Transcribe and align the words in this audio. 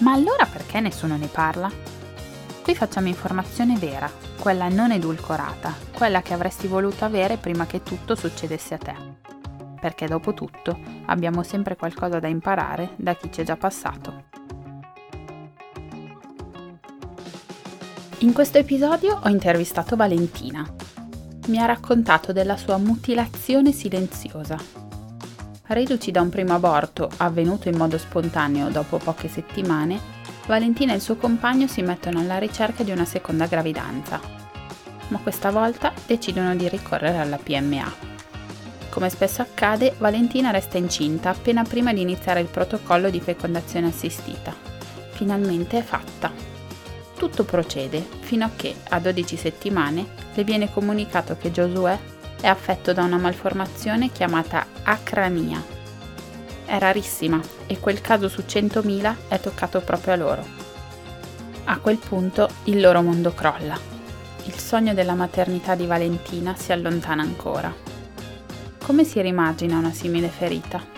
ma 0.00 0.12
allora 0.12 0.46
perché 0.46 0.80
nessuno 0.80 1.16
ne 1.16 1.26
parla? 1.26 1.70
Qui 2.62 2.74
facciamo 2.74 3.08
informazione 3.08 3.76
vera, 3.76 4.10
quella 4.40 4.68
non 4.68 4.90
edulcorata, 4.90 5.72
quella 5.94 6.20
che 6.20 6.34
avresti 6.34 6.66
voluto 6.66 7.04
avere 7.04 7.36
prima 7.36 7.64
che 7.64 7.82
tutto 7.82 8.14
succedesse 8.14 8.74
a 8.74 8.78
te. 8.78 8.94
Perché 9.80 10.06
dopo 10.06 10.34
tutto 10.34 10.78
abbiamo 11.06 11.42
sempre 11.42 11.76
qualcosa 11.76 12.18
da 12.18 12.26
imparare 12.26 12.94
da 12.96 13.14
chi 13.14 13.30
ci 13.30 13.42
è 13.42 13.44
già 13.44 13.56
passato. 13.56 14.24
In 18.18 18.32
questo 18.32 18.58
episodio 18.58 19.20
ho 19.22 19.28
intervistato 19.28 19.94
Valentina. 19.94 20.66
Mi 21.48 21.58
ha 21.58 21.66
raccontato 21.66 22.32
della 22.32 22.56
sua 22.56 22.78
mutilazione 22.78 23.72
silenziosa, 23.72 24.58
Riduci 25.68 26.12
da 26.12 26.20
un 26.20 26.28
primo 26.28 26.54
aborto, 26.54 27.10
avvenuto 27.16 27.68
in 27.68 27.76
modo 27.76 27.98
spontaneo 27.98 28.68
dopo 28.68 28.98
poche 28.98 29.26
settimane, 29.26 30.14
Valentina 30.46 30.92
e 30.92 30.96
il 30.96 31.02
suo 31.02 31.16
compagno 31.16 31.66
si 31.66 31.82
mettono 31.82 32.20
alla 32.20 32.38
ricerca 32.38 32.84
di 32.84 32.92
una 32.92 33.04
seconda 33.04 33.46
gravidanza. 33.46 34.20
Ma 35.08 35.18
questa 35.18 35.50
volta 35.50 35.92
decidono 36.06 36.54
di 36.54 36.68
ricorrere 36.68 37.18
alla 37.18 37.36
PMA. 37.36 37.92
Come 38.90 39.10
spesso 39.10 39.42
accade, 39.42 39.94
Valentina 39.98 40.52
resta 40.52 40.78
incinta 40.78 41.30
appena 41.30 41.64
prima 41.64 41.92
di 41.92 42.00
iniziare 42.00 42.38
il 42.38 42.46
protocollo 42.46 43.10
di 43.10 43.20
fecondazione 43.20 43.88
assistita. 43.88 44.54
Finalmente 45.10 45.78
è 45.78 45.82
fatta. 45.82 46.32
Tutto 47.16 47.44
procede 47.44 48.06
fino 48.20 48.44
a 48.44 48.50
che, 48.54 48.72
a 48.90 49.00
12 49.00 49.36
settimane, 49.36 50.06
le 50.32 50.44
viene 50.44 50.70
comunicato 50.70 51.36
che 51.36 51.50
Giosuè 51.50 51.98
è 52.40 52.46
affetto 52.46 52.92
da 52.92 53.02
una 53.02 53.16
malformazione 53.16 54.10
chiamata 54.10 54.66
acrania. 54.82 55.62
È 56.64 56.78
rarissima 56.78 57.40
e 57.66 57.78
quel 57.78 58.00
caso 58.00 58.28
su 58.28 58.42
100.000 58.46 59.14
è 59.28 59.40
toccato 59.40 59.80
proprio 59.80 60.12
a 60.12 60.16
loro. 60.16 60.44
A 61.64 61.78
quel 61.78 61.98
punto 61.98 62.48
il 62.64 62.80
loro 62.80 63.02
mondo 63.02 63.32
crolla. 63.32 63.78
Il 64.44 64.58
sogno 64.58 64.94
della 64.94 65.14
maternità 65.14 65.74
di 65.74 65.86
Valentina 65.86 66.54
si 66.56 66.72
allontana 66.72 67.22
ancora. 67.22 67.74
Come 68.84 69.04
si 69.04 69.20
rimagina 69.20 69.78
una 69.78 69.92
simile 69.92 70.28
ferita? 70.28 70.94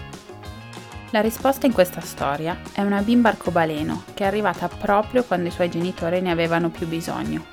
La 1.11 1.23
risposta 1.23 1.65
in 1.65 1.73
questa 1.73 2.03
storia 2.03 2.59
è 2.73 2.83
una 2.83 3.01
bimba 3.01 3.31
arcobaleno 3.31 4.05
che 4.13 4.25
è 4.25 4.27
arrivata 4.27 4.69
proprio 4.69 5.25
quando 5.25 5.49
i 5.49 5.53
suoi 5.53 5.71
genitori 5.71 6.21
ne 6.21 6.31
avevano 6.31 6.69
più 6.69 6.87
bisogno. 6.87 7.47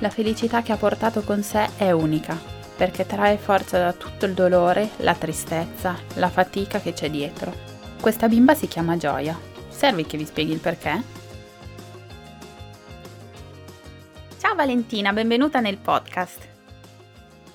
La 0.00 0.10
felicità 0.10 0.60
che 0.60 0.72
ha 0.72 0.76
portato 0.76 1.22
con 1.22 1.42
sé 1.42 1.70
è 1.76 1.90
unica 1.92 2.51
perché 2.76 3.06
trae 3.06 3.36
forza 3.36 3.78
da 3.78 3.92
tutto 3.92 4.26
il 4.26 4.34
dolore, 4.34 4.90
la 4.98 5.14
tristezza, 5.14 5.96
la 6.14 6.28
fatica 6.28 6.80
che 6.80 6.92
c'è 6.92 7.10
dietro. 7.10 7.52
Questa 8.00 8.28
bimba 8.28 8.54
si 8.54 8.66
chiama 8.66 8.96
Gioia. 8.96 9.38
Serve 9.68 10.04
che 10.06 10.16
vi 10.16 10.24
spieghi 10.24 10.52
il 10.52 10.60
perché? 10.60 11.02
Ciao 14.38 14.54
Valentina, 14.54 15.12
benvenuta 15.12 15.60
nel 15.60 15.78
podcast. 15.78 16.48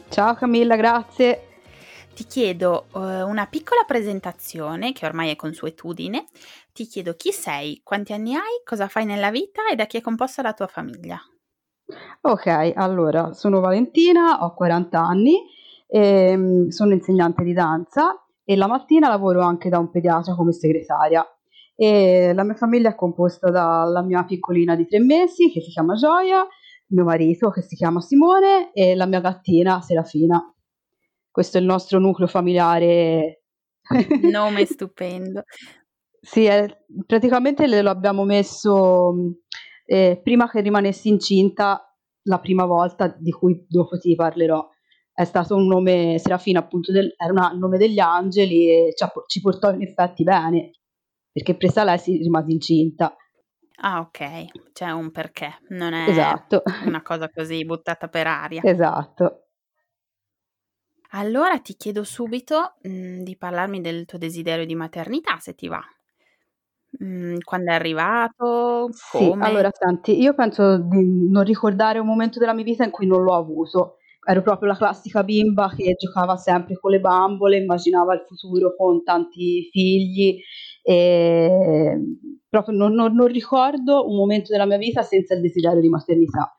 Ciao 0.10 0.36
Camilla, 0.36 0.76
grazie. 0.76 1.44
Ti 2.14 2.26
chiedo 2.26 2.88
uh, 2.94 3.00
una 3.00 3.46
piccola 3.46 3.84
presentazione, 3.86 4.92
che 4.92 5.06
ormai 5.06 5.30
è 5.30 5.36
consuetudine. 5.36 6.26
Ti 6.74 6.88
chiedo 6.88 7.16
chi 7.16 7.32
sei, 7.32 7.82
quanti 7.84 8.14
anni 8.14 8.34
hai, 8.34 8.62
cosa 8.64 8.88
fai 8.88 9.06
nella 9.06 9.30
vita 9.30 9.68
e 9.70 9.76
da 9.76 9.86
chi 9.86 9.98
è 9.98 10.02
composta 10.02 10.42
la 10.42 10.54
tua 10.54 10.68
famiglia. 10.68 11.22
Ok, 12.22 12.74
allora 12.76 13.34
sono 13.34 13.62
Valentina, 13.62 14.44
ho 14.44 14.54
40 14.54 15.00
anni, 15.00 15.38
ehm, 15.88 16.68
sono 16.68 16.94
insegnante 16.94 17.44
di 17.44 17.54
danza 17.54 18.26
e 18.44 18.56
la 18.58 18.68
mattina 18.68 19.08
lavoro 19.08 19.42
anche 19.42 19.70
da 19.70 19.80
un 19.80 19.90
pediatra 19.90 20.36
come 20.36 20.52
segretaria. 20.52 21.26
E 21.76 22.34
la 22.34 22.44
mia 22.44 22.56
famiglia 22.56 22.90
è 22.90 22.96
composta 22.96 23.50
dalla 23.50 24.02
mia 24.02 24.24
piccolina 24.26 24.76
di 24.76 24.88
tre 24.88 25.00
mesi 25.00 25.52
che 25.52 25.62
si 25.62 25.70
chiama 25.70 25.94
Gioia, 25.96 26.46
mio 26.88 27.04
marito 27.04 27.50
che 27.52 27.62
si 27.62 27.76
chiama 27.76 28.02
Simone 28.02 28.72
e 28.74 28.96
la 28.96 29.06
mia 29.06 29.22
gattina 29.22 29.80
Serafina. 29.82 30.42
Questo 31.32 31.58
è 31.58 31.62
il 31.62 31.68
nostro 31.68 32.00
nucleo 32.00 32.28
familiare. 32.28 33.44
Nome 34.30 34.66
stupendo. 34.68 35.44
sì, 36.20 36.46
è, 36.46 36.68
praticamente 37.06 37.66
lo 37.82 37.90
abbiamo 37.90 38.26
messo 38.26 39.14
eh, 39.88 40.20
prima 40.22 40.50
che 40.50 40.60
rimanessi 40.60 41.08
incinta 41.08 41.82
la 42.24 42.40
prima 42.40 42.66
volta 42.66 43.08
di 43.08 43.32
cui 43.32 43.66
dopo 43.68 43.98
ti 43.98 44.14
parlerò. 44.16 44.70
È 45.12 45.24
stato 45.24 45.56
un 45.56 45.66
nome, 45.66 46.20
Serafina 46.20 46.60
appunto, 46.60 46.92
del, 46.92 47.16
era 47.18 47.52
un 47.52 47.58
nome 47.58 47.78
degli 47.78 48.00
angeli 48.00 48.70
e 48.70 48.94
ci, 48.94 49.06
ci 49.26 49.42
portò 49.42 49.72
in 49.72 49.82
effetti 49.82 50.24
bene, 50.24 50.72
perché 51.32 51.56
presa 51.56 51.84
lei 51.84 51.98
si 51.98 52.18
rimase 52.18 52.52
incinta. 52.52 53.16
Ah, 53.80 54.02
ok, 54.02 54.72
c'è 54.74 54.92
un 54.92 55.10
perché, 55.12 55.60
non 55.70 55.94
è 55.94 56.10
esatto. 56.10 56.62
una 56.86 57.02
cosa 57.02 57.30
così 57.30 57.64
buttata 57.66 58.10
per 58.10 58.28
aria. 58.28 58.62
Esatto. 58.64 59.44
Allora 61.12 61.58
ti 61.60 61.76
chiedo 61.76 62.04
subito 62.04 62.76
mh, 62.82 63.22
di 63.24 63.38
parlarmi 63.38 63.80
del 63.80 64.06
tuo 64.06 64.18
desiderio 64.18 64.66
di 64.66 64.76
maternità, 64.76 65.38
se 65.40 65.56
ti 65.56 65.68
va. 65.68 65.82
Mhmm, 67.00 67.40
quando 67.44 67.72
è 67.72 67.74
arrivato? 67.76 68.90
Sì, 68.92 69.34
allora 69.40 69.70
senti, 69.74 70.20
io 70.20 70.34
penso 70.34 70.78
di 70.78 71.30
non 71.30 71.44
ricordare 71.44 72.00
un 72.00 72.06
momento 72.08 72.40
della 72.40 72.54
mia 72.54 72.64
vita 72.64 72.84
in 72.86 72.92
cui 72.92 73.06
non 73.06 73.24
l'ho 73.24 73.36
avuto. 73.36 73.98
Ero 74.26 74.42
proprio 74.42 74.68
la 74.68 74.76
classica 74.76 75.24
bimba 75.24 75.70
che 75.76 75.96
giocava 75.98 76.36
sempre 76.38 76.78
con 76.80 76.92
le 76.92 77.00
bambole, 77.00 77.58
immaginava 77.58 78.14
il 78.14 78.24
futuro 78.28 78.76
con 78.76 79.04
tanti 79.04 79.70
figli 79.72 80.38
e 80.82 81.98
proprio 82.50 82.76
non 82.76 82.94
non 82.94 83.14
non 83.14 83.28
ricordo 83.28 84.08
un 84.10 84.16
momento 84.16 84.52
della 84.52 84.66
mia 84.66 84.78
vita 84.78 85.02
senza 85.02 85.34
il 85.36 85.42
desiderio 85.42 85.82
di 85.82 85.90
maternità. 85.90 86.54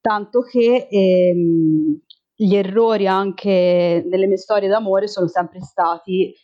Tanto 0.00 0.40
che, 0.42 0.86
ehm, 0.90 2.00
gli 2.36 2.54
errori 2.56 3.06
anche 3.06 4.04
nelle 4.08 4.26
mie 4.26 4.36
storie 4.36 4.68
d'amore 4.68 5.06
sono 5.08 5.28
sempre 5.28 5.60
stati 5.62 6.34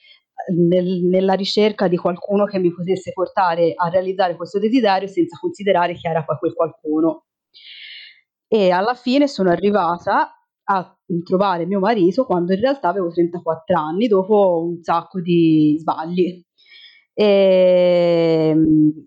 nel, 0.49 1.05
nella 1.05 1.35
ricerca 1.35 1.89
di 1.89 1.97
qualcuno 1.97 2.45
che 2.45 2.59
mi 2.59 2.73
potesse 2.73 3.13
portare 3.13 3.73
a 3.75 3.89
realizzare 3.89 4.37
questo 4.37 4.59
desiderio 4.59 5.09
senza 5.09 5.39
considerare 5.39 5.95
chi 5.95 6.07
era 6.07 6.25
poi 6.25 6.37
quel 6.39 6.55
qualcuno. 6.55 7.25
E 8.49 8.71
alla 8.71 8.95
fine 8.95 9.29
sono 9.29 9.51
arrivata 9.51 10.35
a 10.65 10.99
trovare 11.25 11.67
mio 11.67 11.81
marito 11.81 12.25
quando 12.25 12.53
in 12.53 12.61
realtà 12.61 12.89
avevo 12.89 13.11
34 13.11 13.79
anni, 13.79 14.07
dopo 14.07 14.65
un 14.65 14.83
sacco 14.83 15.21
di 15.21 15.77
sbagli. 15.79 16.45
E, 17.13 18.57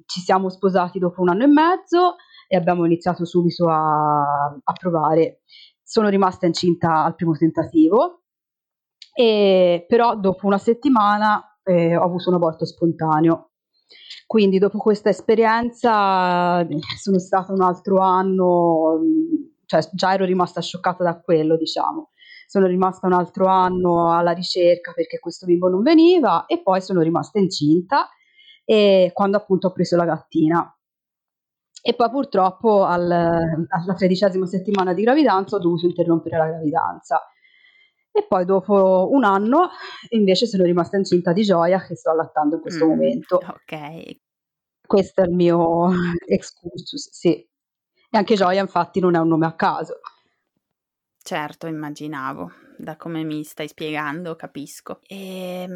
ci 0.06 0.20
siamo 0.20 0.50
sposati 0.50 1.00
dopo 1.00 1.22
un 1.22 1.30
anno 1.30 1.44
e 1.44 1.48
mezzo 1.48 2.16
e 2.48 2.56
abbiamo 2.58 2.86
iniziato 2.86 3.26
subito 3.26 3.68
a, 3.70 4.22
a 4.64 4.74
provare. 4.80 5.42
Sono 5.82 6.10
rimasta 6.10 6.46
incinta 6.46 7.04
al 7.04 7.16
primo 7.16 7.34
tentativo 7.34 8.23
e 9.14 9.86
però 9.88 10.16
dopo 10.16 10.48
una 10.48 10.58
settimana 10.58 11.60
eh, 11.64 11.96
ho 11.96 12.04
avuto 12.04 12.30
un 12.30 12.36
aborto 12.36 12.66
spontaneo. 12.66 13.52
Quindi 14.26 14.58
dopo 14.58 14.80
questa 14.80 15.10
esperienza 15.10 16.66
sono 17.00 17.20
stata 17.20 17.54
un 17.54 17.62
altro 17.62 18.00
anno, 18.00 19.00
cioè 19.66 19.82
già 19.94 20.14
ero 20.14 20.26
rimasta 20.26 20.62
scioccata 20.62 21.04
da 21.04 21.22
quello, 21.22 21.56
diciamo. 21.56 22.10
Sono 22.48 22.66
rimasta 22.66 23.06
un 23.08 23.14
altro 23.14 23.46
anno 23.46 24.12
alla 24.12 24.32
ricerca 24.32 24.92
perché 24.94 25.20
questo 25.20 25.46
bimbo 25.46 25.70
non 25.70 25.84
veniva 25.84 26.46
e 26.46 26.62
poi 26.62 26.82
sono 26.82 27.02
rimasta 27.02 27.40
incinta 27.40 28.10
e 28.66 29.12
quando 29.14 29.38
appunto 29.38 29.68
ho 29.68 29.72
preso 29.72 29.96
la 29.96 30.06
gattina. 30.06 30.76
E 31.86 31.94
poi 31.94 32.10
purtroppo 32.10 32.86
al, 32.86 33.12
alla 33.12 33.94
tredicesima 33.96 34.46
settimana 34.48 34.94
di 34.94 35.04
gravidanza 35.04 35.58
ho 35.58 35.60
dovuto 35.60 35.86
interrompere 35.86 36.38
la 36.38 36.48
gravidanza 36.48 37.22
E 38.16 38.26
poi 38.28 38.46
dopo 38.46 39.10
un 39.12 39.24
anno 39.24 39.70
invece 40.10 40.46
sono 40.46 40.64
rimasta 40.64 40.98
incinta 40.98 41.34
di 41.34 41.42
Gioia 41.44 41.82
che 41.84 41.96
sto 41.96 42.12
allattando 42.12 42.56
in 42.56 42.62
questo 42.62 42.86
Mm, 42.86 42.88
momento. 42.88 43.50
ok. 43.50 43.74
Questo 44.86 45.22
è 45.22 45.26
il 45.26 45.32
mio 45.34 45.90
excursus, 46.28 47.10
sì. 47.12 47.32
E 47.32 48.18
anche 48.18 48.36
Gioia 48.36 48.62
infatti 48.62 49.00
non 49.00 49.16
è 49.16 49.20
un 49.20 49.28
nome 49.28 49.46
a 49.48 49.56
caso. 49.56 50.00
Certo, 51.26 51.68
immaginavo, 51.68 52.52
da 52.78 52.98
come 52.98 53.24
mi 53.24 53.44
stai 53.46 53.68
spiegando, 53.70 54.36
capisco. 54.36 55.00
E 55.08 55.68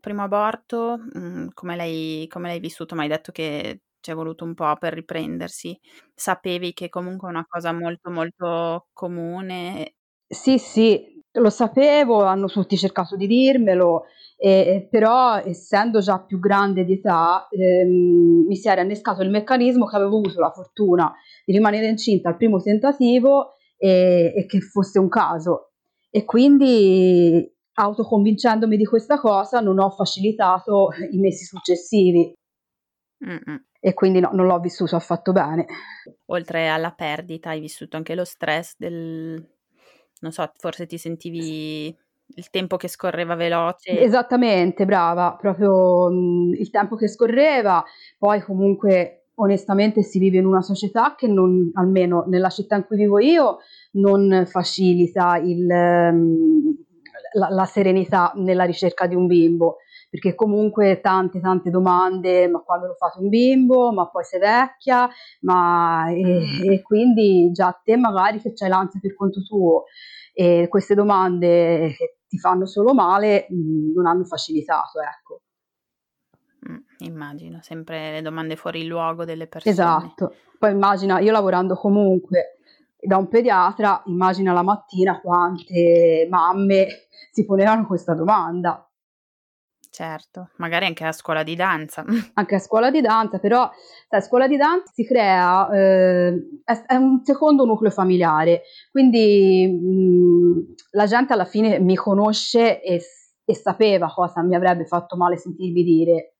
primo 0.00 0.22
aborto, 0.22 0.98
mm, 1.16 1.48
come 1.54 1.76
l'hai, 1.76 2.26
come 2.28 2.48
l'hai 2.48 2.58
vissuto? 2.60 2.94
Mi 2.96 3.02
hai 3.02 3.08
detto 3.08 3.30
che 3.30 3.82
ci 4.00 4.10
è 4.10 4.14
voluto 4.14 4.44
un 4.44 4.54
po' 4.54 4.76
per 4.78 4.92
riprendersi. 4.94 5.78
Sapevi 6.14 6.72
che 6.72 6.88
comunque 6.88 7.28
è 7.28 7.30
una 7.30 7.46
cosa 7.46 7.72
molto 7.72 8.10
molto 8.10 8.88
comune? 8.92 9.94
Sì, 10.32 10.58
sì, 10.58 11.09
lo 11.32 11.50
sapevo, 11.50 12.24
hanno 12.24 12.46
tutti 12.46 12.76
cercato 12.76 13.16
di 13.16 13.26
dirmelo, 13.26 14.04
eh, 14.36 14.88
però 14.90 15.36
essendo 15.36 16.00
già 16.00 16.20
più 16.20 16.38
grande 16.38 16.84
di 16.84 16.94
età 16.94 17.46
ehm, 17.50 18.46
mi 18.46 18.56
si 18.56 18.68
era 18.68 18.80
innescato 18.80 19.22
il 19.22 19.30
meccanismo 19.30 19.86
che 19.86 19.96
avevo 19.96 20.16
avuto 20.16 20.40
la 20.40 20.50
fortuna 20.50 21.12
di 21.44 21.52
rimanere 21.52 21.88
incinta 21.88 22.30
al 22.30 22.36
primo 22.36 22.60
tentativo 22.60 23.54
e, 23.76 24.32
e 24.34 24.46
che 24.46 24.60
fosse 24.60 24.98
un 24.98 25.08
caso. 25.08 25.72
E 26.10 26.24
quindi 26.24 27.48
autoconvincendomi 27.72 28.76
di 28.76 28.84
questa 28.84 29.20
cosa 29.20 29.60
non 29.60 29.78
ho 29.78 29.90
facilitato 29.90 30.88
i 31.10 31.18
mesi 31.18 31.44
successivi 31.44 32.34
Mm-mm. 33.24 33.64
e 33.78 33.94
quindi 33.94 34.20
no, 34.20 34.30
non 34.32 34.46
l'ho 34.46 34.58
vissuto 34.58 34.96
affatto 34.96 35.32
bene. 35.32 35.66
Oltre 36.26 36.68
alla 36.68 36.90
perdita, 36.90 37.50
hai 37.50 37.60
vissuto 37.60 37.96
anche 37.96 38.14
lo 38.14 38.24
stress 38.24 38.74
del, 38.76 39.46
non 40.20 40.32
so, 40.32 40.50
forse 40.56 40.86
ti 40.86 40.98
sentivi 40.98 41.94
il 42.34 42.50
tempo 42.50 42.76
che 42.76 42.88
scorreva 42.88 43.34
veloce. 43.34 44.00
Esattamente, 44.00 44.84
brava, 44.84 45.36
proprio 45.38 46.10
mh, 46.10 46.54
il 46.54 46.70
tempo 46.70 46.96
che 46.96 47.08
scorreva, 47.08 47.84
poi 48.18 48.40
comunque 48.42 49.24
onestamente 49.40 50.02
si 50.02 50.18
vive 50.18 50.38
in 50.38 50.46
una 50.46 50.62
società 50.62 51.14
che 51.16 51.26
non, 51.26 51.70
almeno 51.74 52.24
nella 52.28 52.50
città 52.50 52.76
in 52.76 52.84
cui 52.84 52.96
vivo 52.96 53.18
io, 53.18 53.58
non 53.92 54.44
facilita 54.46 55.38
il, 55.38 55.66
um, 55.66 56.76
la, 57.32 57.48
la, 57.48 57.64
serenità 57.64 58.32
nella 58.36 58.64
ricerca 58.64 59.06
di 59.06 59.14
un 59.14 59.26
bimbo, 59.26 59.76
perché 60.10 60.34
comunque 60.34 61.00
tante 61.00 61.40
tante 61.40 61.70
domande, 61.70 62.48
ma 62.48 62.58
quando 62.58 62.88
lo 62.88 62.94
fate 62.94 63.20
un 63.20 63.28
bimbo, 63.28 63.92
ma 63.92 64.08
poi 64.08 64.24
sei 64.24 64.40
vecchia, 64.40 65.08
ma 65.42 66.10
e, 66.10 66.74
e 66.74 66.82
quindi 66.82 67.50
già 67.52 67.80
te 67.82 67.96
magari 67.96 68.40
che 68.40 68.52
c'hai 68.52 68.68
l'ansia 68.68 68.98
per 69.00 69.14
conto 69.14 69.40
tuo 69.42 69.84
e 70.34 70.66
queste 70.68 70.94
domande 70.94 71.94
che 71.96 72.18
ti 72.26 72.38
fanno 72.38 72.66
solo 72.66 72.92
male 72.92 73.46
mh, 73.48 73.92
non 73.94 74.06
hanno 74.06 74.24
facilitato, 74.24 74.98
ecco. 75.00 75.42
Mm, 76.68 77.06
immagino, 77.06 77.58
sempre 77.62 78.10
le 78.10 78.22
domande 78.22 78.56
fuori 78.56 78.84
luogo 78.86 79.24
delle 79.24 79.46
persone. 79.46 79.72
Esatto. 79.72 80.34
Poi 80.58 80.72
immagina, 80.72 81.20
io 81.20 81.30
lavorando 81.30 81.74
comunque 81.74 82.58
da 83.00 83.16
un 83.16 83.28
pediatra, 83.28 84.02
immagina 84.06 84.52
la 84.52 84.62
mattina 84.62 85.20
quante 85.20 86.26
mamme 86.28 86.86
si 87.30 87.44
ponevano 87.44 87.86
questa 87.86 88.14
domanda. 88.14 88.89
Certo, 89.90 90.50
magari 90.58 90.86
anche 90.86 91.04
a 91.04 91.10
scuola 91.10 91.42
di 91.42 91.56
danza. 91.56 92.04
Anche 92.34 92.54
a 92.54 92.58
scuola 92.60 92.92
di 92.92 93.00
danza, 93.00 93.40
però 93.40 93.68
a 94.08 94.20
scuola 94.20 94.46
di 94.46 94.56
danza 94.56 94.92
si 94.94 95.04
crea, 95.04 95.68
eh, 95.72 96.60
è, 96.86 96.94
un 96.94 97.24
secondo 97.24 97.64
nucleo 97.64 97.90
familiare, 97.90 98.62
quindi 98.92 99.66
mh, 99.66 100.74
la 100.92 101.06
gente 101.06 101.32
alla 101.32 101.44
fine 101.44 101.80
mi 101.80 101.96
conosce 101.96 102.80
e, 102.80 103.02
e 103.44 103.54
sapeva 103.54 104.12
cosa 104.14 104.42
mi 104.42 104.54
avrebbe 104.54 104.86
fatto 104.86 105.16
male 105.16 105.36
sentirmi 105.36 105.82
dire. 105.82 106.34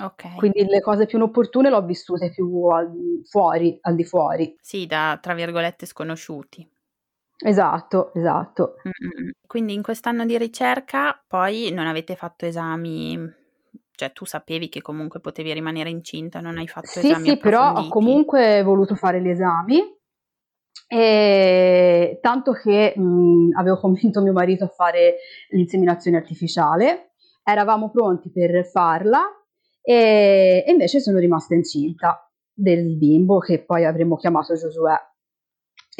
Ok. 0.00 0.36
Quindi 0.36 0.64
le 0.64 0.80
cose 0.80 1.06
più 1.06 1.18
inopportune 1.18 1.70
le 1.70 1.74
ho 1.74 1.82
vissute 1.84 2.30
più 2.30 2.66
al, 2.66 2.88
fuori, 3.28 3.76
al 3.80 3.96
di 3.96 4.04
fuori. 4.04 4.56
Sì, 4.60 4.86
da 4.86 5.18
tra 5.20 5.34
virgolette 5.34 5.86
sconosciuti. 5.86 6.66
Esatto, 7.42 8.12
esatto. 8.14 8.74
Mm-mm. 8.86 9.30
Quindi 9.46 9.74
in 9.74 9.82
quest'anno 9.82 10.24
di 10.26 10.36
ricerca 10.38 11.22
poi 11.26 11.70
non 11.72 11.86
avete 11.86 12.14
fatto 12.16 12.46
esami, 12.46 13.18
cioè 13.92 14.12
tu 14.12 14.24
sapevi 14.24 14.68
che 14.68 14.82
comunque 14.82 15.20
potevi 15.20 15.52
rimanere 15.52 15.90
incinta, 15.90 16.40
non 16.40 16.58
hai 16.58 16.68
fatto 16.68 16.86
sì, 16.86 17.10
esami 17.10 17.28
Sì, 17.30 17.36
però 17.38 17.72
ho 17.72 17.88
comunque 17.88 18.62
voluto 18.62 18.94
fare 18.94 19.20
gli 19.20 19.28
esami, 19.28 19.80
e 20.86 22.18
tanto 22.20 22.52
che 22.52 22.94
mh, 22.96 23.50
avevo 23.56 23.78
convinto 23.78 24.20
mio 24.22 24.32
marito 24.32 24.64
a 24.64 24.68
fare 24.68 25.16
l'inseminazione 25.50 26.16
artificiale, 26.16 27.12
eravamo 27.44 27.90
pronti 27.90 28.30
per 28.30 28.66
farla 28.66 29.22
e, 29.80 30.64
e 30.66 30.70
invece 30.70 31.00
sono 31.00 31.18
rimasta 31.18 31.54
incinta 31.54 32.28
del 32.52 32.96
bimbo 32.96 33.38
che 33.38 33.64
poi 33.64 33.84
avremmo 33.84 34.16
chiamato 34.16 34.54
Giosuè 34.54 34.94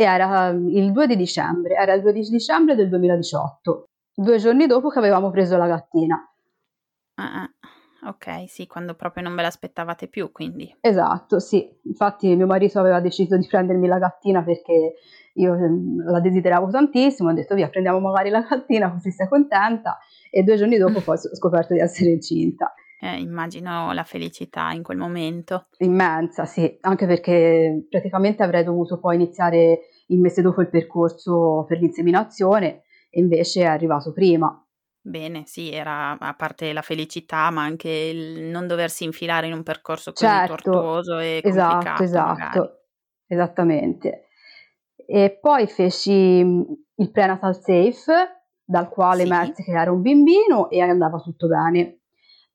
e 0.00 0.04
era 0.04 0.48
il 0.48 0.92
2 0.92 1.06
di 1.06 1.14
dicembre, 1.14 1.74
era 1.74 1.92
il 1.92 2.00
2 2.00 2.14
di 2.14 2.26
dicembre 2.30 2.74
del 2.74 2.88
2018, 2.88 3.84
due 4.14 4.38
giorni 4.38 4.66
dopo 4.66 4.88
che 4.88 4.98
avevamo 4.98 5.30
preso 5.30 5.58
la 5.58 5.66
gattina. 5.66 6.16
Ah, 7.16 7.46
ok, 8.06 8.48
sì, 8.48 8.66
quando 8.66 8.94
proprio 8.94 9.22
non 9.22 9.34
ve 9.34 9.42
l'aspettavate 9.42 10.08
più, 10.08 10.32
quindi. 10.32 10.74
Esatto, 10.80 11.38
sì. 11.38 11.68
Infatti 11.82 12.34
mio 12.34 12.46
marito 12.46 12.78
aveva 12.80 12.98
deciso 13.00 13.36
di 13.36 13.46
prendermi 13.46 13.86
la 13.88 13.98
gattina 13.98 14.42
perché 14.42 14.94
io 15.34 15.54
la 16.02 16.20
desideravo 16.20 16.70
tantissimo, 16.70 17.28
ho 17.28 17.34
detto 17.34 17.54
via, 17.54 17.68
prendiamo 17.68 18.00
magari 18.00 18.30
la 18.30 18.40
gattina 18.40 18.90
così 18.90 19.10
sei 19.10 19.28
contenta 19.28 19.98
e 20.30 20.42
due 20.42 20.56
giorni 20.56 20.78
dopo 20.78 21.00
poi 21.04 21.16
ho 21.16 21.34
scoperto 21.36 21.74
di 21.74 21.80
essere 21.80 22.08
incinta. 22.08 22.72
Eh, 23.02 23.18
immagino 23.18 23.92
la 23.92 24.04
felicità 24.04 24.72
in 24.72 24.82
quel 24.82 24.98
momento. 24.98 25.68
Immensa, 25.78 26.44
sì, 26.44 26.76
anche 26.82 27.06
perché 27.06 27.86
praticamente 27.88 28.42
avrei 28.42 28.62
dovuto 28.62 28.98
poi 29.00 29.14
iniziare 29.14 29.80
il 30.08 30.20
mese 30.20 30.42
dopo 30.42 30.60
il 30.60 30.68
percorso 30.68 31.64
per 31.66 31.78
l'inseminazione 31.78 32.82
e 33.08 33.20
invece 33.20 33.62
è 33.62 33.66
arrivato 33.66 34.12
prima. 34.12 34.62
Bene, 35.02 35.44
sì, 35.46 35.72
era 35.72 36.18
a 36.18 36.34
parte 36.34 36.74
la 36.74 36.82
felicità, 36.82 37.48
ma 37.50 37.62
anche 37.62 37.88
il 37.88 38.42
non 38.42 38.66
doversi 38.66 39.04
infilare 39.04 39.46
in 39.46 39.54
un 39.54 39.62
percorso 39.62 40.12
così 40.12 40.26
certo, 40.26 40.70
tortuoso 40.70 41.18
e 41.18 41.40
esatto, 41.42 41.68
complicato. 41.68 42.02
Esatto, 42.02 42.28
magari. 42.28 42.70
esattamente. 43.26 44.24
E 45.06 45.38
poi 45.40 45.66
feci 45.66 46.12
il 46.12 47.10
prenatal 47.10 47.54
safe, 47.54 48.42
dal 48.62 48.90
quale 48.90 49.24
Sì. 49.24 49.62
che 49.64 49.70
era 49.72 49.90
un 49.90 50.02
bambino 50.02 50.68
e 50.68 50.80
andava 50.80 51.18
tutto 51.18 51.48
bene. 51.48 51.99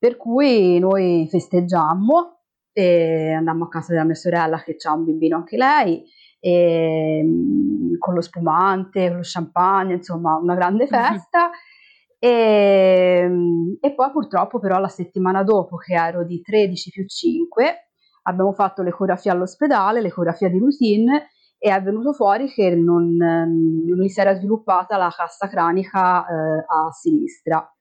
Per 0.06 0.18
cui 0.18 0.78
noi 0.78 1.28
festeggiammo 1.32 2.42
e 2.72 3.32
andammo 3.32 3.64
a 3.64 3.70
casa 3.70 3.92
della 3.92 4.04
mia 4.04 4.14
sorella 4.14 4.62
che 4.62 4.76
ha 4.88 4.94
un 4.94 5.04
bambino 5.04 5.38
anche 5.38 5.58
lei, 5.58 6.04
e, 6.40 7.24
mm, 7.24 7.96
con 7.98 8.14
lo 8.14 8.22
spumante, 8.22 9.08
con 9.08 9.16
lo 9.16 9.24
champagne, 9.24 9.96
insomma 9.96 10.36
una 10.38 10.54
grande 10.54 10.86
festa. 10.86 11.50
E, 12.20 13.28
e 13.82 13.94
poi 13.96 14.12
purtroppo 14.12 14.60
però 14.60 14.78
la 14.78 14.90
settimana 14.90 15.42
dopo, 15.42 15.78
che 15.78 15.96
ero 15.96 16.24
di 16.24 16.40
13 16.40 16.92
più 16.92 17.08
5, 17.08 17.90
abbiamo 18.26 18.54
fatto 18.54 18.84
l'ecografia 18.84 19.32
all'ospedale, 19.32 20.02
l'ecografia 20.02 20.50
di 20.50 20.60
routine, 20.60 21.30
e 21.58 21.74
è 21.74 21.82
venuto 21.82 22.14
fuori 22.14 22.48
che 22.54 22.76
non, 22.76 23.16
non 23.16 23.98
gli 23.98 24.08
si 24.08 24.20
era 24.20 24.36
sviluppata 24.36 24.98
la 24.98 25.12
cassa 25.12 25.48
cranica 25.48 26.28
eh, 26.28 26.64
a 26.68 26.92
sinistra 26.92 27.75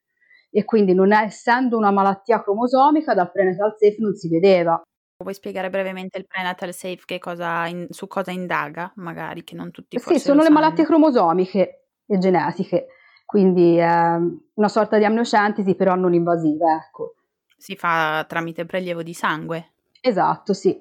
e 0.56 0.64
quindi 0.64 0.94
non 0.94 1.12
è, 1.12 1.25
essendo 1.25 1.76
una 1.76 1.90
malattia 1.90 2.40
cromosomica 2.40 3.12
dal 3.12 3.32
prenatal 3.32 3.75
safe 3.76 3.96
non 3.99 4.14
si 4.14 4.28
vedeva. 4.28 4.80
Puoi 5.16 5.34
spiegare 5.34 5.68
brevemente 5.68 6.18
il 6.18 6.26
prenatal 6.26 6.73
safe 6.73 7.02
che 7.04 7.18
cosa 7.18 7.66
in, 7.66 7.87
su 7.90 8.06
cosa 8.06 8.30
indaga, 8.30 8.92
magari 8.96 9.42
che 9.42 9.56
non 9.56 9.73
tutti 9.73 9.99
Sì, 9.99 10.18
sono 10.20 10.38
le 10.42 10.44
sanno. 10.46 10.61
malattie 10.61 10.84
cromosomiche 10.84 11.87
e 12.06 12.18
genetiche, 12.18 12.87
quindi 13.25 13.76
è 13.78 14.16
una 14.54 14.68
sorta 14.68 14.96
di 14.99 15.04
amniocentesi 15.04 15.75
però 15.75 15.96
non 15.96 16.14
invasiva, 16.14 16.75
ecco. 16.76 17.14
Si 17.56 17.75
fa 17.75 18.25
tramite 18.28 18.64
prelievo 18.64 19.02
di 19.02 19.14
sangue? 19.14 19.73
Esatto, 20.00 20.52
sì. 20.52 20.80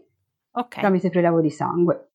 Ok. 0.52 0.80
Tramite 0.80 1.10
prelievo 1.10 1.42
di 1.42 1.50
sangue. 1.50 2.10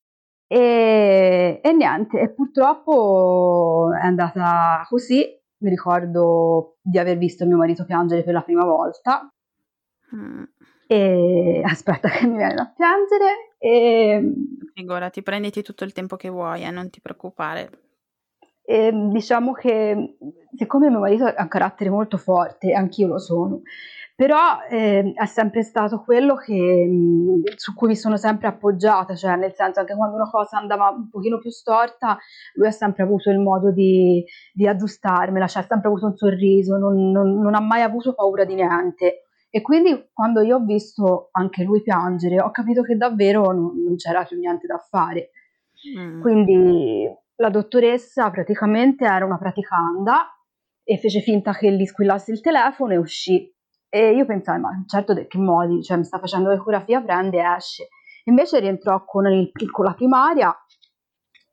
E, 0.47 1.59
e 1.61 1.73
niente, 1.73 2.19
e 2.21 2.29
purtroppo 2.29 3.89
è 3.93 4.05
andata 4.05 4.85
così. 4.87 5.38
Mi 5.59 5.69
ricordo 5.69 6.77
di 6.81 6.97
aver 6.97 7.17
visto 7.17 7.45
mio 7.45 7.57
marito 7.57 7.85
piangere 7.85 8.23
per 8.23 8.33
la 8.33 8.41
prima 8.41 8.63
volta. 8.63 9.31
Mm. 10.15 10.43
E 10.87 11.61
aspetta 11.65 12.09
che 12.09 12.25
mi 12.27 12.37
viene 12.37 12.55
da 12.55 12.73
piangere. 12.75 13.53
E, 13.57 14.33
Figurati, 14.73 15.21
prenditi 15.21 15.61
tutto 15.61 15.83
il 15.83 15.93
tempo 15.93 16.15
che 16.15 16.29
vuoi, 16.29 16.63
eh, 16.63 16.71
non 16.71 16.89
ti 16.89 17.01
preoccupare. 17.01 17.69
e 18.63 18.91
diciamo 19.11 19.51
che 19.53 20.17
siccome 20.55 20.89
mio 20.89 20.99
marito 20.99 21.25
ha 21.25 21.41
un 21.41 21.47
carattere 21.47 21.89
molto 21.89 22.17
forte, 22.17 22.71
anch'io 22.73 23.07
lo 23.07 23.17
sono, 23.17 23.61
però 24.19 24.63
eh, 24.69 25.13
è 25.15 25.25
sempre 25.27 25.63
stato 25.63 26.03
quello 26.03 26.35
che, 26.35 26.53
mh, 26.53 27.55
su 27.55 27.73
cui 27.73 27.87
mi 27.87 27.95
sono 27.95 28.17
sempre 28.17 28.49
appoggiata, 28.49 29.15
cioè 29.15 29.37
nel 29.37 29.53
senso 29.53 29.79
anche 29.79 29.95
quando 29.95 30.17
una 30.17 30.29
cosa 30.29 30.57
andava 30.57 30.89
un 30.89 31.09
pochino 31.09 31.39
più 31.39 31.49
storta, 31.49 32.17
lui 32.55 32.67
ha 32.67 32.71
sempre 32.71 33.03
avuto 33.03 33.29
il 33.29 33.39
modo 33.39 33.71
di, 33.71 34.21
di 34.51 34.67
aggiustarmela, 34.67 35.47
cioè 35.47 35.63
ha 35.63 35.65
sempre 35.65 35.87
avuto 35.87 36.07
un 36.07 36.17
sorriso, 36.17 36.75
non, 36.75 37.11
non, 37.11 37.39
non 37.39 37.55
ha 37.55 37.61
mai 37.61 37.81
avuto 37.81 38.13
paura 38.13 38.43
di 38.43 38.55
niente. 38.55 39.27
E 39.49 39.61
quindi 39.61 40.09
quando 40.11 40.41
io 40.41 40.57
ho 40.57 40.65
visto 40.65 41.29
anche 41.31 41.63
lui 41.63 41.81
piangere, 41.81 42.41
ho 42.41 42.51
capito 42.51 42.81
che 42.81 42.97
davvero 42.97 43.53
non, 43.53 43.81
non 43.81 43.95
c'era 43.95 44.25
più 44.25 44.37
niente 44.37 44.67
da 44.67 44.79
fare. 44.79 45.29
Mm. 45.97 46.19
Quindi 46.19 47.09
la 47.35 47.49
dottoressa 47.49 48.29
praticamente 48.31 49.05
era 49.05 49.23
una 49.23 49.37
praticanda 49.37 50.27
e 50.83 50.97
fece 50.97 51.21
finta 51.21 51.53
che 51.53 51.71
gli 51.71 51.85
squillasse 51.85 52.33
il 52.33 52.41
telefono 52.41 52.91
e 52.91 52.97
uscì. 52.97 53.57
E 53.89 54.11
io 54.11 54.25
pensai, 54.25 54.59
ma 54.59 54.69
certo 54.85 55.15
che 55.15 55.37
modi, 55.39 55.81
cioè 55.81 55.97
mi 55.97 56.05
sta 56.05 56.19
facendo 56.19 56.49
l'ecografia, 56.49 57.01
prende 57.01 57.37
e 57.37 57.55
esce. 57.55 57.87
Invece 58.25 58.59
rientrò 58.59 59.03
con, 59.03 59.25
il, 59.27 59.51
con 59.71 59.85
la 59.85 59.93
primaria 59.93 60.55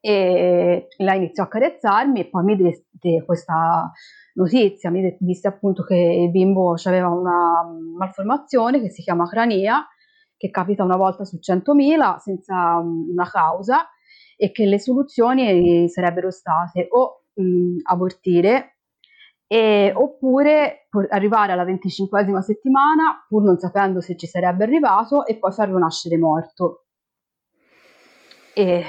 e 0.01 0.89
la 0.99 1.15
iniziò 1.15 1.45
a 1.45 1.49
carezzarmi 1.49 2.21
e 2.21 2.29
poi 2.29 2.45
mi 2.45 2.57
dette 2.57 3.25
questa 3.25 3.91
notizia, 4.35 4.91
mi 4.91 5.17
disse 5.19 5.49
appunto 5.49 5.83
che 5.83 5.97
il 5.97 6.31
bimbo 6.31 6.75
aveva 6.85 7.09
una 7.09 7.63
malformazione 7.97 8.81
che 8.81 8.91
si 8.91 9.03
chiama 9.03 9.27
crania, 9.27 9.85
che 10.37 10.51
capita 10.51 10.85
una 10.85 10.97
volta 10.97 11.25
su 11.25 11.39
100.000 11.41 12.19
senza 12.19 12.77
una 12.77 13.29
causa 13.29 13.89
e 14.37 14.53
che 14.53 14.67
le 14.67 14.79
soluzioni 14.79 15.89
sarebbero 15.89 16.31
state 16.31 16.87
o 16.91 17.25
mh, 17.33 17.79
abortire 17.85 18.76
e, 19.47 19.93
oppure 19.95 20.89
arrivare 21.11 21.53
alla 21.53 21.65
venticinquesima 21.65 22.41
settimana 22.41 23.25
pur 23.29 23.43
non 23.43 23.59
sapendo 23.59 24.01
se 24.01 24.17
ci 24.17 24.27
sarebbe 24.27 24.65
arrivato 24.65 25.25
e 25.27 25.37
poi 25.37 25.53
farlo 25.53 25.79
nascere 25.79 26.17
morto. 26.19 26.87
E 28.55 28.85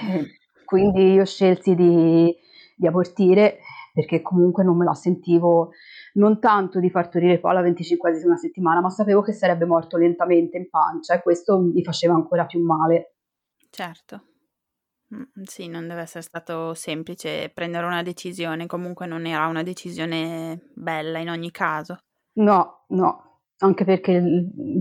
quindi 0.66 1.14
io 1.14 1.26
scelsi 1.26 1.76
di, 1.76 2.34
di 2.76 2.88
abortire 2.88 3.60
perché 3.94 4.22
comunque 4.22 4.64
non 4.64 4.78
me 4.78 4.86
la 4.86 4.94
sentivo 4.94 5.72
non 6.14 6.40
tanto 6.40 6.80
di 6.80 6.92
partorire 6.92 7.40
poi 7.40 7.52
alla 7.52 7.62
venticinquesima 7.62 8.36
settimana, 8.38 8.80
ma 8.80 8.90
sapevo 8.90 9.22
che 9.22 9.34
sarebbe 9.34 9.66
morto 9.66 9.98
lentamente 9.98 10.58
in 10.58 10.70
pancia 10.70 11.16
e 11.16 11.22
questo 11.22 11.60
mi 11.60 11.84
faceva 11.84 12.14
ancora 12.14 12.46
più 12.46 12.64
male. 12.64 13.16
Certo. 13.70 14.27
Mm, 15.16 15.44
sì, 15.44 15.68
non 15.68 15.88
deve 15.88 16.02
essere 16.02 16.22
stato 16.22 16.74
semplice 16.74 17.50
prendere 17.54 17.86
una 17.86 18.04
decisione, 18.04 18.66
comunque 18.66 19.06
non 19.06 19.26
era 19.26 19.48
una 19.48 19.64
decisione 19.64 20.70
bella 20.74 21.20
in 21.20 21.30
ogni 21.30 21.52
caso. 21.52 21.98
No, 22.34 22.84
no, 22.90 23.28
anche 23.60 23.86
perché 23.86 24.22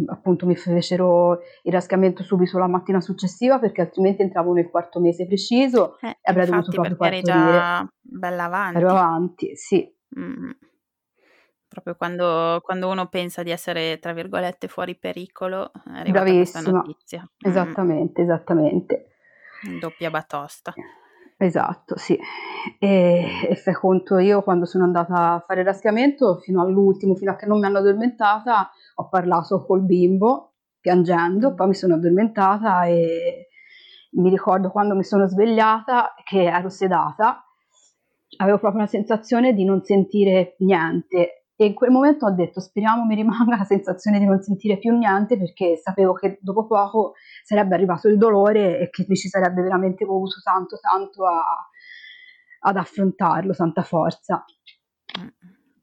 appunto 0.06 0.46
mi 0.46 0.56
fecero 0.56 1.38
il 1.62 1.72
rascamento 1.72 2.22
subito 2.22 2.58
la 2.58 2.66
mattina 2.66 3.00
successiva 3.00 3.58
perché 3.58 3.80
altrimenti 3.80 4.22
entravo 4.22 4.52
nel 4.52 4.68
quarto 4.68 5.00
mese 5.00 5.26
preciso 5.26 5.98
eh, 6.00 6.08
e 6.08 6.18
avrei 6.22 6.46
dovuto 6.46 6.72
proprio 6.72 6.96
partorire. 6.96 7.30
eri 7.30 7.40
già 7.40 7.88
bella 8.00 8.44
avanti. 8.44 8.78
Ero 8.78 8.90
avanti, 8.90 9.56
sì. 9.56 9.94
Mm. 10.18 10.50
Proprio 11.68 11.94
quando, 11.96 12.60
quando, 12.62 12.88
uno 12.88 13.06
pensa 13.06 13.42
di 13.42 13.50
essere, 13.50 13.98
tra 13.98 14.12
virgolette, 14.12 14.66
fuori 14.66 14.96
pericolo, 14.96 15.70
arriva 15.86 16.22
questa 16.22 16.60
notizia. 16.60 17.28
Esattamente, 17.38 18.22
mm. 18.22 18.24
esattamente. 18.24 19.15
Doppia 19.80 20.10
batosta. 20.10 20.74
Esatto, 21.38 21.96
sì. 21.98 22.18
E, 22.78 23.48
e 23.48 23.56
fai 23.56 23.74
conto, 23.74 24.18
io 24.18 24.42
quando 24.42 24.64
sono 24.64 24.84
andata 24.84 25.34
a 25.34 25.44
fare 25.46 25.60
il 25.60 25.66
raschiamento, 25.66 26.38
fino 26.38 26.62
all'ultimo, 26.62 27.14
fino 27.14 27.32
a 27.32 27.36
che 27.36 27.46
non 27.46 27.58
mi 27.58 27.66
hanno 27.66 27.78
addormentata, 27.78 28.70
ho 28.94 29.08
parlato 29.08 29.64
col 29.64 29.84
bimbo, 29.84 30.54
piangendo, 30.80 31.54
poi 31.54 31.68
mi 31.68 31.74
sono 31.74 31.94
addormentata 31.94 32.84
e 32.86 33.48
mi 34.12 34.30
ricordo 34.30 34.70
quando 34.70 34.94
mi 34.94 35.04
sono 35.04 35.26
svegliata 35.26 36.14
che 36.24 36.44
ero 36.44 36.70
sedata, 36.70 37.44
avevo 38.38 38.58
proprio 38.58 38.82
la 38.82 38.86
sensazione 38.86 39.52
di 39.52 39.64
non 39.64 39.82
sentire 39.82 40.56
niente 40.60 41.45
e 41.58 41.64
in 41.64 41.74
quel 41.74 41.90
momento 41.90 42.26
ho 42.26 42.32
detto 42.32 42.60
speriamo 42.60 43.04
mi 43.06 43.14
rimanga 43.14 43.56
la 43.56 43.64
sensazione 43.64 44.18
di 44.18 44.26
non 44.26 44.42
sentire 44.42 44.76
più 44.76 44.94
niente 44.96 45.38
perché 45.38 45.76
sapevo 45.76 46.12
che 46.12 46.38
dopo 46.42 46.66
poco 46.66 47.14
sarebbe 47.42 47.74
arrivato 47.74 48.08
il 48.08 48.18
dolore 48.18 48.78
e 48.78 48.90
che 48.90 49.06
mi 49.08 49.16
ci 49.16 49.28
sarebbe 49.28 49.62
veramente 49.62 50.04
voluto 50.04 50.40
tanto 50.42 50.78
tanto 50.78 51.24
a, 51.26 51.42
ad 52.60 52.76
affrontarlo, 52.76 53.54
tanta 53.54 53.82
forza. 53.82 54.44
Mm. 55.18 55.28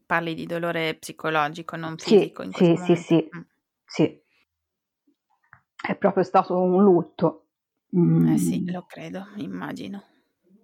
Parli 0.05 0.35
di 0.35 0.45
dolore 0.45 0.93
psicologico, 0.95 1.75
non 1.75 1.97
fisico? 1.97 2.43
Sì, 2.43 2.69
in 2.69 2.77
sì, 2.77 2.83
sì, 2.83 2.95
sì, 2.95 3.29
mm. 3.35 3.41
sì. 3.83 4.21
È 5.87 5.95
proprio 5.95 6.23
stato 6.23 6.55
un 6.59 6.83
lutto. 6.83 7.47
Mm. 7.97 8.27
Eh 8.33 8.37
sì, 8.37 8.69
lo 8.69 8.85
credo, 8.87 9.25
immagino. 9.37 10.03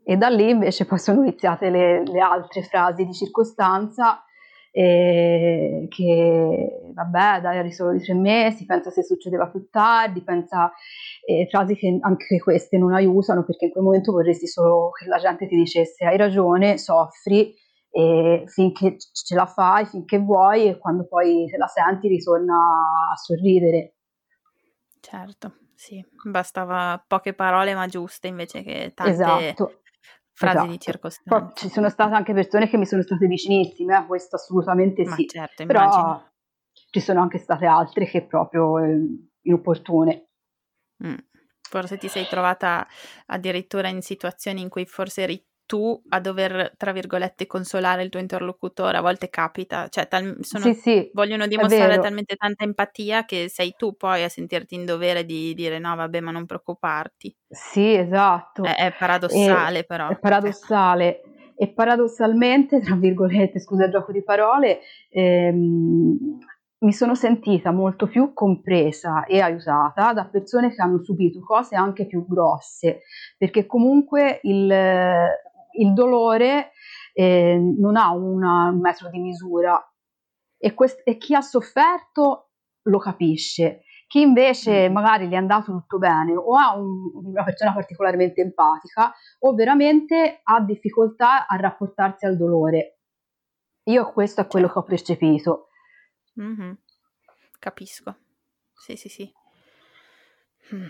E 0.03 0.17
da 0.17 0.29
lì 0.29 0.49
invece 0.49 0.85
poi 0.85 0.99
sono 0.99 1.21
iniziate 1.23 1.69
le, 1.69 2.03
le 2.03 2.19
altre 2.19 2.63
frasi 2.63 3.05
di 3.05 3.13
circostanza 3.13 4.23
eh, 4.71 5.87
che 5.89 6.91
vabbè 6.93 7.41
dai 7.41 7.71
solo 7.71 7.93
di 7.93 8.03
tre 8.03 8.13
mesi, 8.13 8.65
pensa 8.65 8.89
se 8.89 9.03
succedeva 9.03 9.47
più 9.47 9.67
tardi, 9.69 10.23
pensa 10.23 10.71
eh, 11.25 11.47
frasi 11.49 11.75
che 11.75 11.97
anche 12.01 12.39
queste 12.39 12.77
non 12.77 12.93
aiutano 12.93 13.43
perché 13.43 13.65
in 13.65 13.71
quel 13.71 13.83
momento 13.83 14.11
vorresti 14.11 14.47
solo 14.47 14.91
che 14.91 15.07
la 15.07 15.17
gente 15.17 15.47
ti 15.47 15.55
dicesse 15.55 16.05
hai 16.05 16.17
ragione, 16.17 16.77
soffri 16.77 17.53
e 17.91 18.43
finché 18.47 18.97
ce 18.97 19.35
la 19.35 19.47
fai, 19.47 19.85
finché 19.85 20.19
vuoi 20.19 20.67
e 20.67 20.77
quando 20.77 21.07
poi 21.07 21.47
te 21.49 21.57
la 21.57 21.67
senti 21.67 22.07
ritorna 22.07 22.55
a 23.11 23.15
sorridere. 23.15 23.95
Certo, 24.99 25.53
sì, 25.73 26.05
bastava 26.25 27.03
poche 27.07 27.33
parole 27.33 27.73
ma 27.73 27.87
giuste 27.87 28.27
invece 28.27 28.61
che 28.61 28.91
tante 28.93 29.11
esatto 29.11 29.81
frasi 30.39 30.55
esatto. 30.55 30.71
di 30.71 30.79
circostanza. 30.79 31.45
Poi 31.45 31.53
ci 31.55 31.69
sono 31.69 31.89
state 31.89 32.15
anche 32.15 32.33
persone 32.33 32.69
che 32.69 32.77
mi 32.77 32.85
sono 32.85 33.01
state 33.01 33.27
vicinissime, 33.27 33.97
eh, 33.97 34.05
questo 34.05 34.37
assolutamente 34.37 35.03
Ma 35.03 35.15
sì. 35.15 35.27
Certo, 35.27 35.65
Però 35.65 36.23
ci 36.89 37.01
sono 37.01 37.21
anche 37.21 37.37
state 37.37 37.65
altre 37.65 38.05
che 38.05 38.25
proprio 38.25 38.79
eh, 38.79 38.99
inopportune. 39.41 40.29
Mm. 41.05 41.17
Forse 41.61 41.97
ti 41.97 42.07
sei 42.07 42.25
trovata 42.27 42.87
addirittura 43.27 43.89
in 43.89 44.01
situazioni 44.01 44.61
in 44.61 44.69
cui 44.69 44.85
forse 44.85 45.23
eri 45.23 45.45
tu 45.69 46.01
a 46.09 46.19
dover, 46.19 46.73
tra 46.77 46.91
virgolette, 46.91 47.45
consolare 47.45 48.01
il 48.01 48.09
tuo 48.09 48.19
interlocutore, 48.19 48.97
a 48.97 49.01
volte 49.01 49.29
capita, 49.29 49.87
cioè 49.87 50.07
tal- 50.07 50.37
sono, 50.39 50.63
sì, 50.63 50.73
sì, 50.73 51.11
vogliono 51.13 51.45
dimostrare 51.45 51.99
talmente 51.99 52.35
tanta 52.35 52.63
empatia 52.63 53.23
che 53.23 53.49
sei 53.49 53.75
tu 53.77 53.95
poi 53.95 54.23
a 54.23 54.29
sentirti 54.29 54.73
in 54.73 54.85
dovere 54.85 55.25
di 55.25 55.53
dire 55.53 55.77
no, 55.77 55.95
vabbè, 55.95 56.21
ma 56.21 56.31
non 56.31 56.47
preoccuparti. 56.47 57.37
Sì, 57.47 57.93
esatto. 57.93 58.63
È, 58.63 58.73
è 58.73 58.95
paradossale 58.97 59.79
e, 59.79 59.83
però. 59.83 60.09
È 60.09 60.17
paradossale. 60.17 61.21
E 61.55 61.67
paradossalmente, 61.67 62.81
tra 62.81 62.95
virgolette, 62.95 63.59
scusa 63.59 63.85
il 63.85 63.91
gioco 63.91 64.11
di 64.11 64.23
parole, 64.23 64.79
ehm, 65.11 66.17
mi 66.79 66.93
sono 66.93 67.13
sentita 67.13 67.71
molto 67.71 68.07
più 68.07 68.33
compresa 68.33 69.25
e 69.25 69.41
aiutata 69.41 70.13
da 70.13 70.25
persone 70.25 70.73
che 70.73 70.81
hanno 70.81 71.03
subito 71.03 71.41
cose 71.41 71.75
anche 71.75 72.07
più 72.07 72.25
grosse, 72.25 73.01
perché 73.37 73.65
comunque 73.65 74.39
il, 74.43 74.71
il 75.81 75.93
dolore 75.93 76.71
eh, 77.13 77.57
non 77.57 77.95
ha 77.95 78.11
una, 78.11 78.69
un 78.69 78.79
metro 78.79 79.09
di 79.09 79.19
misura 79.19 79.81
e, 80.57 80.73
quest- 80.73 81.01
e 81.03 81.17
chi 81.17 81.33
ha 81.33 81.41
sofferto 81.41 82.51
lo 82.83 82.97
capisce. 82.99 83.83
Chi 84.07 84.21
invece 84.21 84.89
mm. 84.89 84.93
magari 84.93 85.27
gli 85.27 85.33
è 85.33 85.37
andato 85.37 85.71
tutto 85.71 85.97
bene 85.97 86.35
o 86.35 86.55
ha 86.55 86.75
un, 86.75 87.11
una 87.13 87.43
persona 87.43 87.73
particolarmente 87.73 88.41
empatica 88.41 89.13
o 89.39 89.53
veramente 89.53 90.39
ha 90.43 90.61
difficoltà 90.61 91.45
a 91.45 91.55
rapportarsi 91.57 92.25
al 92.25 92.35
dolore. 92.35 92.99
Io 93.83 94.11
questo 94.11 94.41
è 94.41 94.47
quello 94.47 94.65
certo. 94.65 94.81
che 94.81 94.85
ho 94.85 94.89
percepito. 94.89 95.67
Mm-hmm. 96.41 96.71
Capisco. 97.59 98.15
Sì, 98.73 98.95
sì, 98.95 99.09
sì. 99.09 99.31
Mm. 100.73 100.87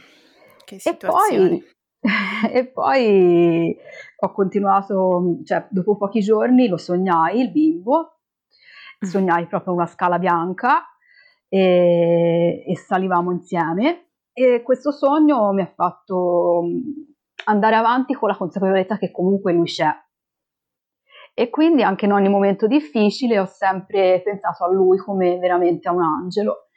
Che 0.65 0.79
situazione. 0.79 1.46
E 1.46 1.60
poi 1.60 1.77
e 2.51 2.68
poi 2.68 3.75
ho 4.18 4.32
continuato, 4.32 5.39
cioè 5.44 5.68
dopo 5.70 5.98
pochi 5.98 6.22
giorni 6.22 6.68
lo 6.68 6.77
sognai, 6.77 7.39
il 7.39 7.51
bimbo, 7.51 8.20
mm. 9.06 9.08
sognai 9.08 9.48
proprio 9.48 9.74
una 9.74 9.86
scala 9.86 10.18
bianca 10.20 10.84
e, 11.48 12.63
e 12.65 12.75
salivamo 12.77 13.32
insieme 13.32 14.10
e 14.34 14.62
questo 14.63 14.91
sogno 14.91 15.51
mi 15.51 15.62
ha 15.62 15.74
fatto 15.75 16.63
andare 17.46 17.75
avanti 17.75 18.13
con 18.13 18.29
la 18.29 18.38
consapevolezza 18.38 18.98
che 18.98 19.12
comunque 19.12 19.53
lui 19.53 19.65
c'è. 19.65 19.91
E 21.34 21.50
quindi 21.50 21.84
anche 21.84 22.06
in 22.06 22.12
ogni 22.12 22.29
momento 22.29 22.68
difficile 22.68 23.39
ho 23.39 23.46
sempre 23.46 24.22
pensato 24.24 24.63
a 24.63 24.72
lui 24.72 24.98
come 24.98 25.38
veramente 25.39 25.88
a 25.88 25.94
un 25.94 26.01
angelo. 26.01 26.68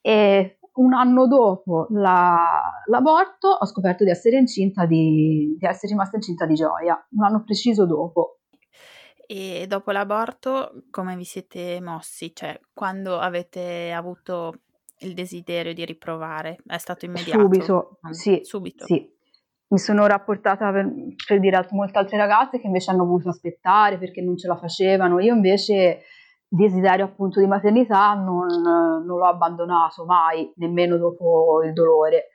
E 0.00 0.58
un 0.74 0.94
anno 0.94 1.26
dopo 1.26 1.86
la, 1.90 2.60
l'aborto 2.86 3.48
ho 3.48 3.66
scoperto 3.66 4.04
di 4.04 4.10
essere 4.10 4.38
incinta 4.38 4.86
di, 4.86 5.56
di 5.58 5.66
essere 5.66 5.92
rimasta 5.92 6.16
incinta 6.16 6.46
di 6.46 6.54
gioia, 6.54 7.06
un 7.10 7.24
anno 7.24 7.42
preciso 7.44 7.86
dopo. 7.86 8.38
E 9.26 9.66
dopo 9.66 9.90
l'aborto 9.92 10.84
come 10.90 11.16
vi 11.16 11.24
siete 11.24 11.80
mossi? 11.80 12.34
Cioè, 12.34 12.58
quando 12.74 13.18
avete 13.18 13.92
avuto 13.92 14.60
il 14.98 15.14
desiderio 15.14 15.72
di 15.72 15.84
riprovare? 15.84 16.58
È 16.66 16.78
stato 16.78 17.04
immediato? 17.04 17.40
Subito, 17.40 17.98
sì, 18.10 18.40
subito. 18.42 18.84
Sì. 18.84 19.10
Mi 19.68 19.78
sono 19.78 20.06
rapportata 20.06 20.70
per, 20.70 20.86
per 21.26 21.40
dire 21.40 21.56
a 21.56 21.66
molte 21.70 21.98
altre 21.98 22.18
ragazze 22.18 22.60
che 22.60 22.66
invece 22.66 22.90
hanno 22.90 23.06
voluto 23.06 23.30
aspettare 23.30 23.98
perché 23.98 24.20
non 24.20 24.36
ce 24.36 24.48
la 24.48 24.56
facevano. 24.56 25.18
Io 25.18 25.34
invece 25.34 26.02
desiderio 26.54 27.06
appunto 27.06 27.40
di 27.40 27.46
maternità 27.46 28.12
non, 28.12 28.46
non 28.46 29.04
l'ho 29.04 29.26
abbandonato 29.26 30.04
mai, 30.04 30.52
nemmeno 30.56 30.98
dopo 30.98 31.62
il 31.64 31.72
dolore. 31.72 32.28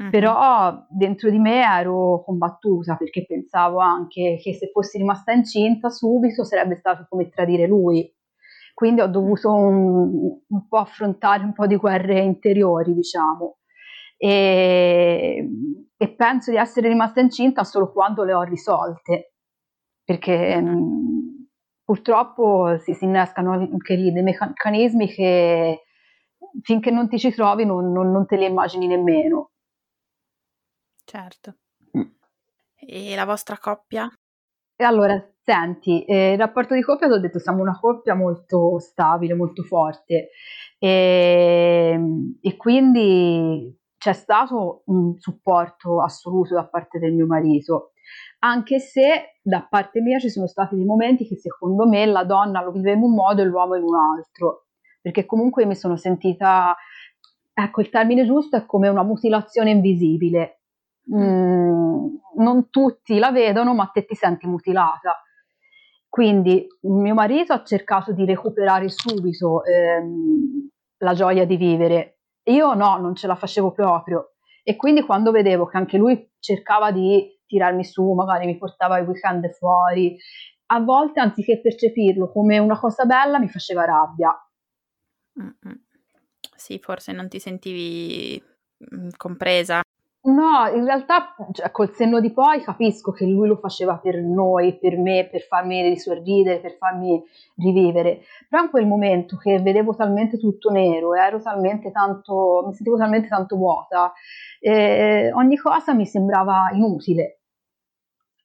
Mm-hmm. 0.00 0.10
Però 0.10 0.86
dentro 0.88 1.28
di 1.28 1.38
me 1.38 1.62
ero 1.62 2.22
combattuta 2.24 2.96
perché 2.96 3.26
pensavo 3.26 3.78
anche 3.78 4.38
che 4.42 4.54
se 4.54 4.70
fossi 4.72 4.96
rimasta 4.96 5.32
incinta 5.32 5.90
subito 5.90 6.44
sarebbe 6.44 6.76
stato 6.76 7.06
come 7.08 7.28
tradire 7.28 7.66
lui. 7.66 8.10
Quindi 8.72 9.02
ho 9.02 9.06
dovuto 9.06 9.52
un, 9.52 10.38
un 10.48 10.66
po' 10.66 10.78
affrontare 10.78 11.44
un 11.44 11.52
po' 11.52 11.66
di 11.66 11.76
guerre 11.76 12.20
interiori, 12.20 12.94
diciamo. 12.94 13.58
E, 14.16 15.46
e 15.94 16.14
penso 16.14 16.50
di 16.50 16.56
essere 16.56 16.88
rimasta 16.88 17.20
incinta 17.20 17.64
solo 17.64 17.92
quando 17.92 18.24
le 18.24 18.32
ho 18.32 18.42
risolte, 18.42 19.34
perché 20.02 20.58
mm, 20.58 21.21
purtroppo 21.84 22.78
si, 22.78 22.94
si 22.94 23.04
innescano 23.04 23.52
anche 23.52 23.94
lì 23.94 24.12
dei 24.12 24.22
meccanismi 24.22 25.08
che 25.08 25.82
finché 26.62 26.90
non 26.90 27.08
ti 27.08 27.18
ci 27.18 27.32
trovi 27.32 27.64
non, 27.64 27.92
non, 27.92 28.10
non 28.10 28.26
te 28.26 28.36
li 28.36 28.44
immagini 28.44 28.86
nemmeno. 28.86 29.50
Certo. 31.04 31.56
Mm. 31.96 32.10
E 32.76 33.14
la 33.14 33.24
vostra 33.24 33.58
coppia? 33.58 34.10
E 34.76 34.84
allora, 34.84 35.22
senti, 35.44 36.04
eh, 36.04 36.32
il 36.32 36.38
rapporto 36.38 36.74
di 36.74 36.82
coppia, 36.82 37.06
ti 37.06 37.12
ho 37.12 37.20
detto, 37.20 37.38
siamo 37.38 37.60
una 37.62 37.78
coppia 37.78 38.14
molto 38.14 38.78
stabile, 38.78 39.34
molto 39.34 39.62
forte 39.62 40.30
e, 40.78 42.00
e 42.40 42.56
quindi 42.56 43.78
c'è 44.02 44.14
stato 44.14 44.82
un 44.86 45.14
supporto 45.20 46.02
assoluto 46.02 46.54
da 46.54 46.66
parte 46.66 46.98
del 46.98 47.12
mio 47.12 47.26
marito 47.26 47.92
anche 48.40 48.80
se 48.80 49.38
da 49.40 49.64
parte 49.68 50.00
mia 50.00 50.18
ci 50.18 50.28
sono 50.28 50.48
stati 50.48 50.74
dei 50.74 50.84
momenti 50.84 51.26
che 51.26 51.36
secondo 51.36 51.86
me 51.86 52.04
la 52.06 52.24
donna 52.24 52.60
lo 52.60 52.72
viveva 52.72 52.96
in 52.96 53.04
un 53.04 53.14
modo 53.14 53.40
e 53.40 53.44
l'uomo 53.44 53.76
in 53.76 53.84
un 53.84 53.94
altro, 53.94 54.66
perché 55.00 55.26
comunque 55.26 55.64
mi 55.64 55.76
sono 55.76 55.96
sentita, 55.96 56.74
ecco 57.52 57.80
il 57.80 57.88
termine 57.88 58.24
giusto 58.24 58.56
è 58.56 58.66
come 58.66 58.88
una 58.88 59.04
mutilazione 59.04 59.70
invisibile. 59.70 60.62
Mm, 61.14 62.06
non 62.38 62.68
tutti 62.70 63.18
la 63.18 63.30
vedono, 63.30 63.74
ma 63.74 63.86
te 63.86 64.04
ti 64.04 64.14
senti 64.16 64.46
mutilata. 64.46 65.22
Quindi 66.08 66.66
mio 66.80 67.14
marito 67.14 67.52
ha 67.52 67.62
cercato 67.62 68.12
di 68.12 68.24
recuperare 68.24 68.88
subito 68.88 69.64
ehm, 69.64 70.68
la 70.98 71.14
gioia 71.14 71.46
di 71.46 71.56
vivere. 71.56 72.18
Io 72.44 72.74
no, 72.74 72.98
non 72.98 73.14
ce 73.14 73.26
la 73.26 73.34
facevo 73.34 73.72
proprio. 73.72 74.34
E 74.62 74.76
quindi 74.76 75.02
quando 75.02 75.30
vedevo 75.30 75.66
che 75.66 75.76
anche 75.76 75.96
lui 75.96 76.30
cercava 76.38 76.92
di 76.92 77.40
tirarmi 77.46 77.84
su, 77.84 78.12
magari 78.12 78.46
mi 78.46 78.56
portava 78.56 78.98
i 78.98 79.02
weekend 79.02 79.50
fuori. 79.52 80.16
A 80.66 80.80
volte, 80.80 81.20
anziché 81.20 81.60
percepirlo 81.60 82.30
come 82.30 82.58
una 82.58 82.78
cosa 82.78 83.04
bella, 83.04 83.38
mi 83.38 83.48
faceva 83.48 83.84
rabbia. 83.84 84.34
Mm-mm. 85.40 85.80
Sì, 86.56 86.78
forse 86.78 87.12
non 87.12 87.28
ti 87.28 87.38
sentivi 87.38 88.42
mm, 88.94 89.08
compresa. 89.16 89.82
No, 90.24 90.68
in 90.72 90.84
realtà 90.84 91.34
cioè, 91.50 91.72
col 91.72 91.92
senno 91.94 92.20
di 92.20 92.32
poi 92.32 92.62
capisco 92.62 93.10
che 93.10 93.26
lui 93.26 93.48
lo 93.48 93.56
faceva 93.56 93.98
per 93.98 94.20
noi, 94.22 94.78
per 94.78 94.96
me, 94.96 95.28
per 95.28 95.40
farmi 95.42 95.82
risorridere, 95.82 96.60
per 96.60 96.76
farmi 96.76 97.20
rivivere. 97.56 98.20
Però 98.48 98.62
in 98.62 98.70
quel 98.70 98.86
momento 98.86 99.36
che 99.36 99.60
vedevo 99.60 99.96
talmente 99.96 100.38
tutto 100.38 100.70
nero, 100.70 101.14
ero 101.14 101.40
talmente 101.42 101.90
tanto, 101.90 102.62
mi 102.66 102.72
sentivo 102.72 102.96
talmente 102.96 103.26
tanto 103.26 103.56
vuota, 103.56 104.12
eh, 104.60 105.32
ogni 105.34 105.56
cosa 105.56 105.92
mi 105.92 106.06
sembrava 106.06 106.70
inutile 106.72 107.40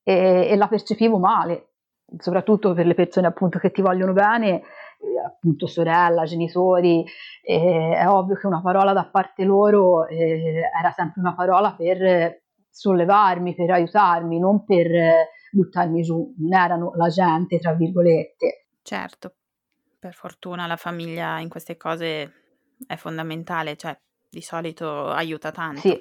e, 0.03 0.47
e 0.49 0.55
la 0.55 0.67
percepivo 0.67 1.19
male, 1.19 1.73
soprattutto 2.17 2.73
per 2.73 2.87
le 2.87 2.95
persone 2.95 3.27
appunto 3.27 3.59
che 3.59 3.69
ti 3.71 3.81
vogliono 3.83 4.13
bene, 4.13 4.61
eh, 4.61 4.63
appunto 5.25 5.67
sorella, 5.67 6.23
genitori, 6.23 7.05
eh, 7.43 7.95
è 7.95 8.07
ovvio 8.07 8.35
che 8.35 8.47
una 8.47 8.61
parola 8.61 8.93
da 8.93 9.09
parte 9.09 9.43
loro 9.43 10.07
eh, 10.07 10.61
era 10.79 10.91
sempre 10.91 11.21
una 11.21 11.35
parola 11.35 11.73
per 11.75 12.43
sollevarmi, 12.69 13.55
per 13.55 13.71
aiutarmi, 13.71 14.39
non 14.39 14.63
per 14.63 14.87
buttarmi 15.51 16.01
giù, 16.01 16.33
non 16.37 16.53
erano 16.53 16.91
la 16.95 17.07
gente, 17.07 17.59
tra 17.59 17.73
virgolette. 17.73 18.67
Certo, 18.81 19.35
per 19.99 20.13
fortuna 20.13 20.67
la 20.67 20.75
famiglia 20.75 21.39
in 21.39 21.49
queste 21.49 21.77
cose 21.77 22.33
è 22.85 22.95
fondamentale, 22.95 23.75
cioè 23.75 23.97
di 24.29 24.41
solito 24.41 25.07
aiuta 25.07 25.51
tanto. 25.51 25.81
Sì, 25.81 25.99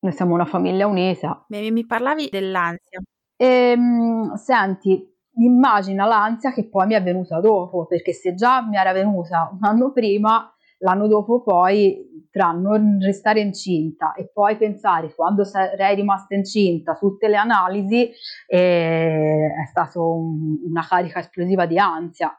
noi 0.00 0.12
siamo 0.12 0.34
una 0.34 0.44
famiglia 0.44 0.86
unita. 0.86 1.44
Mi, 1.48 1.70
mi 1.70 1.86
parlavi 1.86 2.28
dell'ansia. 2.30 3.00
Ehm, 3.36 4.34
senti, 4.34 5.11
immagina 5.34 6.06
l'ansia 6.06 6.52
che 6.52 6.68
poi 6.68 6.86
mi 6.86 6.94
è 6.94 7.02
venuta 7.02 7.40
dopo, 7.40 7.86
perché 7.86 8.12
se 8.12 8.34
già 8.34 8.66
mi 8.66 8.76
era 8.76 8.92
venuta 8.92 9.50
un 9.52 9.64
anno 9.66 9.92
prima, 9.92 10.52
l'anno 10.78 11.06
dopo 11.06 11.42
poi 11.42 12.10
tra 12.30 12.50
non 12.52 12.98
restare 13.00 13.40
incinta 13.40 14.14
e 14.14 14.30
poi 14.32 14.56
pensare 14.56 15.14
quando 15.14 15.44
sarei 15.44 15.94
rimasta 15.94 16.34
incinta, 16.34 16.94
tutte 16.94 17.28
le 17.28 17.36
analisi, 17.36 18.10
eh, 18.46 19.48
è 19.62 19.66
stata 19.68 20.00
un, 20.00 20.58
una 20.64 20.84
carica 20.86 21.20
esplosiva 21.20 21.66
di 21.66 21.78
ansia. 21.78 22.34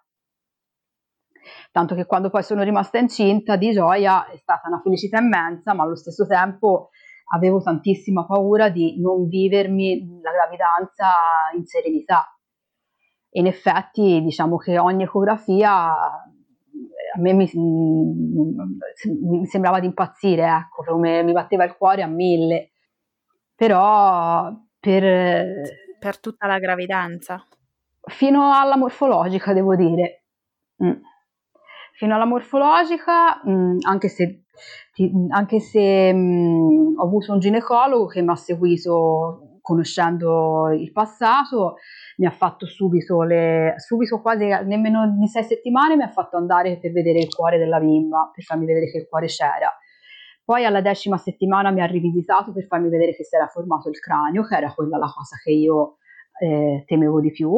Tanto 1.72 1.94
che 1.96 2.06
quando 2.06 2.30
poi 2.30 2.44
sono 2.44 2.64
rimasta 2.64 2.98
incinta 2.98 3.56
di 3.56 3.72
gioia 3.72 4.28
è 4.28 4.38
stata 4.38 4.68
una 4.68 4.80
felicità 4.82 5.20
immensa, 5.20 5.74
ma 5.74 5.84
allo 5.84 5.96
stesso 5.96 6.26
tempo 6.26 6.90
avevo 7.34 7.62
tantissima 7.62 8.26
paura 8.26 8.70
di 8.70 9.00
non 9.00 9.28
vivermi 9.28 10.22
la 10.22 10.32
gravidanza 10.32 11.10
in 11.56 11.66
serenità. 11.66 12.33
In 13.36 13.48
effetti, 13.48 14.22
diciamo 14.22 14.58
che 14.58 14.78
ogni 14.78 15.04
ecografia 15.04 15.92
a 17.16 17.20
me 17.20 17.34
mi, 17.34 17.50
mi 17.54 19.46
sembrava 19.46 19.80
di 19.80 19.86
impazzire, 19.86 20.46
ecco, 20.46 20.84
come 20.84 21.22
mi 21.24 21.32
batteva 21.32 21.64
il 21.64 21.76
cuore 21.76 22.02
a 22.02 22.08
mille. 22.08 22.72
Però 23.56 24.52
per... 24.80 25.62
Per 26.00 26.20
tutta 26.20 26.48
la 26.48 26.60
gravidanza? 26.60 27.46
Fino 28.02 28.52
alla 28.54 28.76
morfologica, 28.76 29.54
devo 29.54 29.76
dire. 29.76 30.26
Mm. 30.84 31.02
Fino 31.94 32.16
alla 32.16 32.26
morfologica, 32.26 33.42
mm, 33.48 33.78
anche 33.88 34.10
se 34.10 34.46
ti, 34.94 35.12
anche 35.30 35.60
se 35.60 36.12
mh, 36.12 36.96
ho 36.98 37.04
avuto 37.04 37.32
un 37.32 37.40
ginecologo 37.40 38.08
che 38.08 38.22
mi 38.22 38.32
ha 38.32 38.36
seguito 38.36 39.60
conoscendo 39.62 40.70
il 40.72 40.92
passato, 40.92 41.76
mi 42.18 42.26
ha 42.26 42.32
fatto 42.32 42.66
subito, 42.66 43.24
le, 43.24 43.76
subito 43.78 44.22
quasi 44.22 44.46
nemmeno 44.46 45.16
di 45.18 45.28
sei 45.28 45.44
settimane, 45.44 45.96
mi 45.96 46.04
ha 46.04 46.10
fatto 46.10 46.38
andare 46.38 46.78
per 46.80 46.92
vedere 46.92 47.20
il 47.20 47.34
cuore 47.34 47.58
della 47.58 47.80
bimba, 47.80 48.32
per 48.34 48.44
farmi 48.44 48.66
vedere 48.66 48.90
che 48.90 49.00
il 49.00 49.08
cuore 49.08 49.28
c'era. 49.28 49.72
Poi 50.44 50.66
alla 50.66 50.82
decima 50.82 51.18
settimana 51.18 51.72
mi 51.72 51.82
ha 51.82 51.86
rivisitato 51.86 52.52
per 52.52 52.66
farmi 52.66 52.90
vedere 52.90 53.16
che 53.16 53.24
si 53.24 53.36
era 53.36 53.48
formato 53.48 53.90
il 53.90 54.00
cranio, 54.00 54.44
che 54.44 54.56
era 54.56 54.74
quella 54.74 54.98
la 54.98 55.12
cosa 55.14 55.38
che 55.42 55.52
io 55.52 55.98
eh, 56.40 56.84
temevo 56.86 57.22
di 57.22 57.32
più 57.32 57.54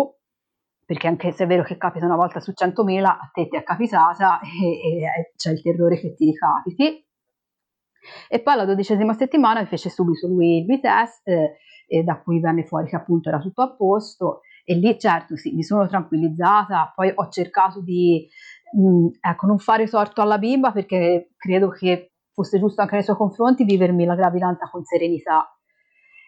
perché 0.86 1.08
anche 1.08 1.32
se 1.32 1.46
è 1.46 1.48
vero 1.48 1.64
che 1.64 1.78
capita 1.78 2.06
una 2.06 2.16
volta 2.16 2.40
su 2.40 2.52
100.000, 2.52 3.04
a 3.04 3.30
te 3.34 3.48
ti 3.48 3.58
è 3.58 3.64
capitata 3.64 4.40
e, 4.46 5.02
e 5.02 5.32
c'è 5.36 5.52
il 5.52 5.62
terrore 5.62 6.00
che 6.00 6.14
ti 6.14 6.26
ricapiti. 6.26 7.04
E 8.30 8.40
poi 8.42 8.54
alla 8.54 8.66
dodicesima 8.66 9.14
settimana 9.14 9.66
fece 9.66 9.90
subito 9.90 10.28
lui 10.28 10.60
il 10.60 10.66
B-test, 10.66 11.28
eh, 11.28 11.58
da 12.04 12.20
cui 12.22 12.40
venne 12.40 12.66
fuori 12.66 12.88
che 12.88 12.96
appunto 12.96 13.30
era 13.30 13.40
tutto 13.40 13.62
a 13.62 13.74
posto 13.76 14.42
e 14.64 14.76
lì 14.76 14.98
certo 15.00 15.36
sì, 15.36 15.54
mi 15.54 15.64
sono 15.64 15.88
tranquillizzata, 15.88 16.92
poi 16.96 17.12
ho 17.14 17.30
cercato 17.30 17.82
di 17.82 18.28
mh, 18.78 19.08
ecco, 19.22 19.46
non 19.48 19.60
fare 19.60 19.88
torto 19.88 20.22
alla 20.22 20.38
bimba 20.40 20.72
perché 20.72 21.32
credo 21.38 21.70
che 21.70 22.12
fosse 22.34 22.60
giusto 22.60 22.82
anche 22.82 22.96
nei 22.96 23.04
suoi 23.04 23.16
confronti 23.16 23.64
vivermi 23.64 24.06
la 24.06 24.16
gravidanza 24.16 24.68
con 24.70 24.84
serenità 24.84 25.50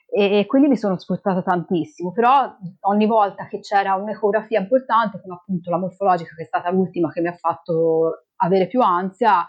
e, 0.09 0.45
quindi 0.47 0.69
mi 0.69 0.77
sono 0.77 0.97
sforzata 0.97 1.41
tantissimo, 1.41 2.11
però 2.13 2.55
ogni 2.81 3.05
volta 3.05 3.47
che 3.47 3.59
c'era 3.59 3.95
un'ecografia 3.95 4.59
importante, 4.61 5.19
come 5.21 5.33
appunto 5.35 5.69
la 5.69 5.77
morfologica 5.77 6.33
che 6.33 6.43
è 6.43 6.45
stata 6.45 6.71
l'ultima 6.71 7.11
che 7.11 7.19
mi 7.21 7.27
ha 7.27 7.33
fatto 7.33 8.23
avere 8.37 8.67
più 8.67 8.81
ansia, 8.81 9.45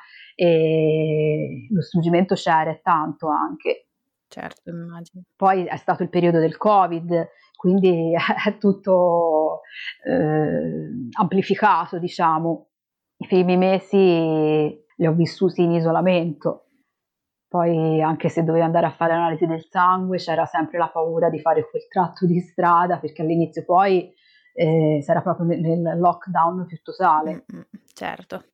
lo 1.71 1.81
struggimento 1.83 2.35
c'era 2.35 2.71
e 2.71 2.81
tanto 2.83 3.29
anche. 3.29 3.88
Certo, 4.29 4.71
immagino. 4.71 5.25
Poi 5.35 5.65
è 5.65 5.77
stato 5.77 6.03
il 6.03 6.11
periodo 6.11 6.39
del 6.39 6.57
Covid, 6.57 7.29
quindi 7.57 8.13
è 8.47 8.59
tutto 8.59 9.63
eh, 10.05 11.11
amplificato, 11.19 11.99
diciamo. 11.99 12.67
I 13.21 13.27
primi 13.27 13.57
mesi 13.57 14.85
li 14.97 15.07
ho 15.07 15.13
vissuti 15.13 15.63
in 15.63 15.73
isolamento 15.73 16.69
poi 17.49 18.03
anche 18.03 18.29
se 18.29 18.45
dovevi 18.45 18.63
andare 18.63 18.87
a 18.87 18.91
fare 18.91 19.15
analisi 19.15 19.47
del 19.47 19.65
sangue 19.71 20.19
c'era 20.19 20.45
sempre 20.45 20.77
la 20.77 20.91
paura 20.91 21.31
di 21.31 21.41
fare 21.41 21.67
quel 21.69 21.89
tratto 21.89 22.27
di 22.27 22.41
strada 22.41 22.99
perché 22.99 23.23
all'inizio 23.23 23.65
poi 23.65 24.13
eh, 24.53 24.99
si 25.01 25.11
era 25.11 25.23
proprio 25.23 25.47
nel, 25.47 25.61
nel 25.61 25.99
lockdown 25.99 26.67
più 26.67 26.79
totale. 26.83 27.47
Mm, 27.55 27.57
mm, 27.57 27.63
certo. 27.95 28.45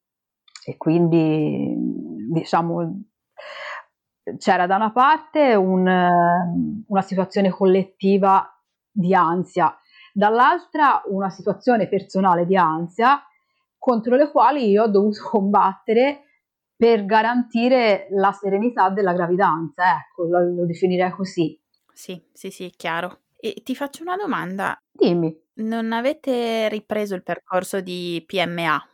E 0.64 0.76
quindi, 0.76 1.74
diciamo, 2.30 3.02
c'era 4.38 4.66
da 4.66 4.76
una 4.76 4.92
parte 4.92 5.54
un, 5.54 5.86
una 6.86 7.02
situazione 7.02 7.50
collettiva 7.50 8.48
di 8.90 9.14
ansia, 9.14 9.76
dall'altra 10.12 11.02
una 11.06 11.30
situazione 11.30 11.88
personale 11.88 12.46
di 12.46 12.56
ansia 12.56 13.22
contro 13.78 14.16
le 14.16 14.30
quali 14.30 14.70
io 14.70 14.84
ho 14.84 14.88
dovuto 14.88 15.28
combattere 15.28 16.22
per 16.76 17.04
garantire 17.04 18.08
la 18.10 18.32
serenità 18.32 18.90
della 18.90 19.12
gravidanza, 19.12 19.98
ecco, 19.98 20.24
lo, 20.24 20.40
lo 20.54 20.66
definirei 20.66 21.10
così. 21.10 21.58
Sì, 21.92 22.20
sì, 22.32 22.50
sì, 22.50 22.72
chiaro. 22.76 23.20
E 23.38 23.60
ti 23.62 23.74
faccio 23.74 24.02
una 24.02 24.16
domanda. 24.16 24.76
Dimmi. 24.90 25.42
Non 25.56 25.92
avete 25.92 26.68
ripreso 26.68 27.14
il 27.14 27.22
percorso 27.22 27.80
di 27.80 28.24
PMA? 28.26 28.88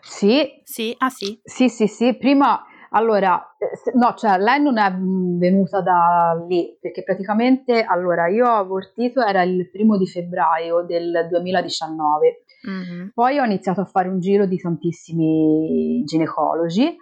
Sì. 0.00 0.60
Sì? 0.64 0.94
Ah 0.98 1.10
sì? 1.10 1.38
Sì, 1.44 1.68
sì, 1.68 1.86
sì. 1.86 2.16
Prima, 2.16 2.64
allora, 2.96 3.54
eh, 3.58 3.92
no, 3.94 4.14
cioè 4.14 4.38
lei 4.38 4.60
non 4.60 4.78
è 4.78 4.90
mm, 4.90 5.38
venuta 5.38 5.80
da 5.82 6.44
lì, 6.48 6.76
perché 6.80 7.02
praticamente, 7.02 7.82
allora, 7.82 8.28
io 8.28 8.46
ho 8.46 8.56
abortito, 8.56 9.22
era 9.22 9.42
il 9.42 9.70
primo 9.70 9.98
di 9.98 10.06
febbraio 10.06 10.82
del 10.82 11.28
2019. 11.30 12.44
Mm-hmm. 12.68 13.08
Poi 13.12 13.38
ho 13.38 13.44
iniziato 13.44 13.82
a 13.82 13.84
fare 13.84 14.08
un 14.08 14.18
giro 14.18 14.46
di 14.46 14.56
tantissimi 14.56 16.02
ginecologi 16.04 16.96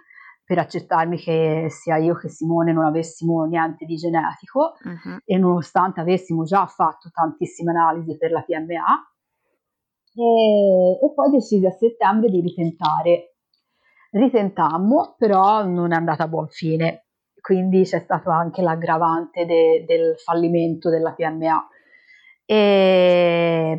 per 0.45 0.59
accertarmi 0.59 1.17
che 1.17 1.67
sia 1.69 1.97
io 1.97 2.13
che 2.15 2.29
Simone 2.29 2.71
non 2.71 2.85
avessimo 2.85 3.45
niente 3.45 3.85
di 3.85 3.95
genetico 3.95 4.75
uh-huh. 4.83 5.17
e 5.25 5.37
nonostante 5.39 6.01
avessimo 6.01 6.43
già 6.43 6.67
fatto 6.67 7.09
tantissime 7.11 7.71
analisi 7.71 8.15
per 8.15 8.29
la 8.29 8.43
PMA 8.43 9.09
e, 10.13 10.99
e 11.01 11.13
poi 11.15 11.31
decisi 11.31 11.65
a 11.65 11.71
settembre 11.71 12.29
di 12.29 12.41
ritentare. 12.41 13.34
Ritentammo, 14.17 15.15
però 15.17 15.65
non 15.65 15.91
è 15.91 15.95
andata 15.95 16.23
a 16.23 16.27
buon 16.29 16.47
fine, 16.47 17.07
quindi 17.41 17.83
c'è 17.83 17.99
stato 17.99 18.29
anche 18.29 18.61
l'aggravante 18.61 19.45
de, 19.45 19.83
del 19.85 20.15
fallimento 20.17 20.89
della 20.89 21.13
PMA. 21.13 21.67
E, 22.45 23.77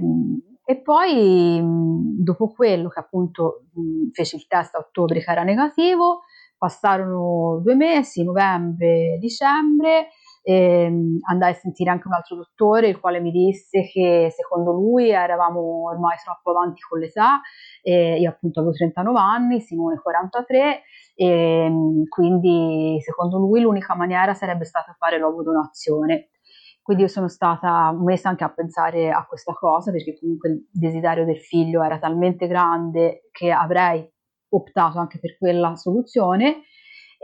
e 0.62 0.82
poi 0.82 1.58
dopo 1.62 2.52
quello 2.52 2.90
che 2.90 3.00
appunto 3.00 3.62
feci 4.12 4.36
il 4.36 4.46
test 4.46 4.74
a 4.74 4.78
ottobre 4.80 5.20
che 5.20 5.30
era 5.30 5.42
negativo, 5.42 6.24
passarono 6.58 7.60
due 7.62 7.74
mesi, 7.74 8.22
novembre, 8.22 9.16
dicembre, 9.18 10.08
ehm, 10.48 11.18
andai 11.28 11.50
a 11.50 11.54
sentire 11.54 11.90
anche 11.90 12.06
un 12.06 12.14
altro 12.14 12.36
dottore 12.36 12.88
il 12.88 13.00
quale 13.00 13.20
mi 13.20 13.32
disse 13.32 13.82
che 13.92 14.28
secondo 14.30 14.70
lui 14.70 15.10
eravamo 15.10 15.88
ormai 15.88 16.16
troppo 16.22 16.50
avanti 16.50 16.80
con 16.88 17.00
l'età, 17.00 17.40
eh, 17.82 18.18
io 18.20 18.30
appunto 18.30 18.60
avevo 18.60 18.74
39 18.74 19.18
anni, 19.18 19.60
Simone 19.60 19.98
43 20.00 20.82
e 21.16 21.26
ehm, 21.26 22.04
quindi 22.08 22.98
secondo 23.00 23.38
lui 23.38 23.60
l'unica 23.60 23.96
maniera 23.96 24.34
sarebbe 24.34 24.64
stata 24.64 24.94
fare 24.96 25.18
l'ovodonazione. 25.18 26.30
Quindi 26.80 27.02
io 27.02 27.08
sono 27.08 27.26
stata 27.26 27.92
messa 27.98 28.28
anche 28.28 28.44
a 28.44 28.52
pensare 28.52 29.10
a 29.10 29.26
questa 29.26 29.52
cosa 29.52 29.90
perché 29.90 30.16
comunque 30.16 30.50
il 30.50 30.68
desiderio 30.70 31.24
del 31.24 31.40
figlio 31.40 31.82
era 31.82 31.98
talmente 31.98 32.46
grande 32.46 33.28
che 33.32 33.50
avrei 33.50 34.08
optato 34.50 35.00
anche 35.00 35.18
per 35.18 35.36
quella 35.36 35.74
soluzione 35.74 36.62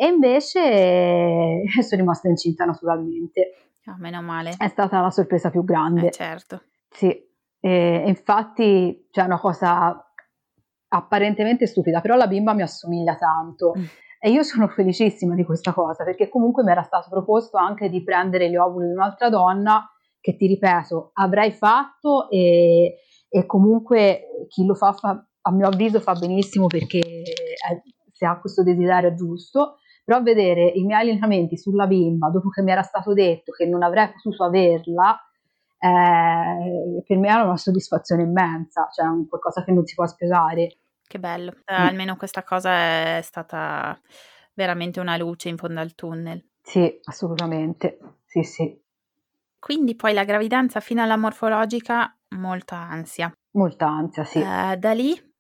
e 0.02 0.06
invece 0.08 0.58
eh, 0.60 1.82
sono 1.82 2.00
rimasta 2.00 2.26
incinta 2.26 2.64
naturalmente. 2.64 3.52
Oh, 3.86 3.94
meno 3.98 4.20
male. 4.20 4.52
È 4.58 4.66
stata 4.66 5.00
la 5.00 5.10
sorpresa 5.10 5.48
più 5.48 5.62
grande. 5.62 6.08
Eh, 6.08 6.10
certo. 6.10 6.64
Sì, 6.88 7.16
e, 7.60 8.02
infatti 8.08 9.06
c'è 9.12 9.20
cioè, 9.20 9.26
una 9.26 9.38
cosa 9.38 10.12
apparentemente 10.88 11.68
stupida, 11.68 12.00
però 12.00 12.16
la 12.16 12.26
bimba 12.26 12.52
mi 12.52 12.62
assomiglia 12.62 13.14
tanto. 13.14 13.74
Mm. 13.78 13.84
E 14.18 14.30
io 14.30 14.42
sono 14.42 14.66
felicissima 14.66 15.36
di 15.36 15.44
questa 15.44 15.72
cosa 15.72 16.02
perché 16.02 16.28
comunque 16.28 16.64
mi 16.64 16.72
era 16.72 16.82
stato 16.82 17.08
proposto 17.08 17.56
anche 17.56 17.88
di 17.88 18.02
prendere 18.02 18.50
gli 18.50 18.56
ovuli 18.56 18.86
di 18.86 18.92
un'altra 18.94 19.28
donna 19.28 19.88
che 20.20 20.36
ti 20.36 20.48
ripeto 20.48 21.10
avrei 21.14 21.50
fatto 21.52 22.28
e, 22.28 22.98
e 23.28 23.46
comunque 23.46 24.46
chi 24.48 24.64
lo 24.64 24.74
fa, 24.74 24.92
fa 24.92 25.24
a 25.42 25.52
mio 25.52 25.66
avviso 25.66 25.98
fa 25.98 26.14
benissimo 26.14 26.68
perché 26.68 27.00
è, 27.00 27.82
se 28.12 28.26
ha 28.26 28.38
questo 28.38 28.62
desiderio 28.62 29.14
giusto, 29.14 29.78
però 30.04 30.22
vedere 30.22 30.66
i 30.66 30.84
miei 30.84 31.00
allenamenti 31.00 31.56
sulla 31.56 31.86
bimba 31.86 32.28
dopo 32.28 32.48
che 32.48 32.62
mi 32.62 32.72
era 32.72 32.82
stato 32.82 33.12
detto 33.12 33.52
che 33.52 33.66
non 33.66 33.82
avrei 33.82 34.12
potuto 34.12 34.44
averla, 34.44 35.18
eh, 35.78 37.02
per 37.06 37.16
me 37.16 37.28
era 37.28 37.44
una 37.44 37.56
soddisfazione 37.56 38.22
immensa, 38.22 38.88
cioè 38.92 39.06
qualcosa 39.28 39.64
che 39.64 39.72
non 39.72 39.84
si 39.84 39.94
può 39.94 40.06
spiegare. 40.06 40.78
Che 41.06 41.18
bello, 41.18 41.52
eh, 41.64 41.80
mm. 41.80 41.86
almeno 41.86 42.16
questa 42.16 42.42
cosa 42.42 43.16
è 43.16 43.20
stata 43.22 43.98
veramente 44.54 45.00
una 45.00 45.16
luce 45.16 45.48
in 45.48 45.56
fondo 45.56 45.80
al 45.80 45.94
tunnel. 45.94 46.44
Sì, 46.62 47.00
assolutamente, 47.04 47.98
sì, 48.24 48.42
sì. 48.42 48.80
Quindi 49.58 49.94
poi 49.94 50.12
la 50.12 50.24
gravidanza 50.24 50.80
fino 50.80 51.02
alla 51.02 51.16
morfologica, 51.16 52.16
molta 52.30 52.76
ansia. 52.76 53.32
Molta 53.52 53.86
ansia, 53.86 54.24
sì. 54.24 54.40
Eh, 54.40 54.76
da 54.76 54.92
lì 54.92 55.31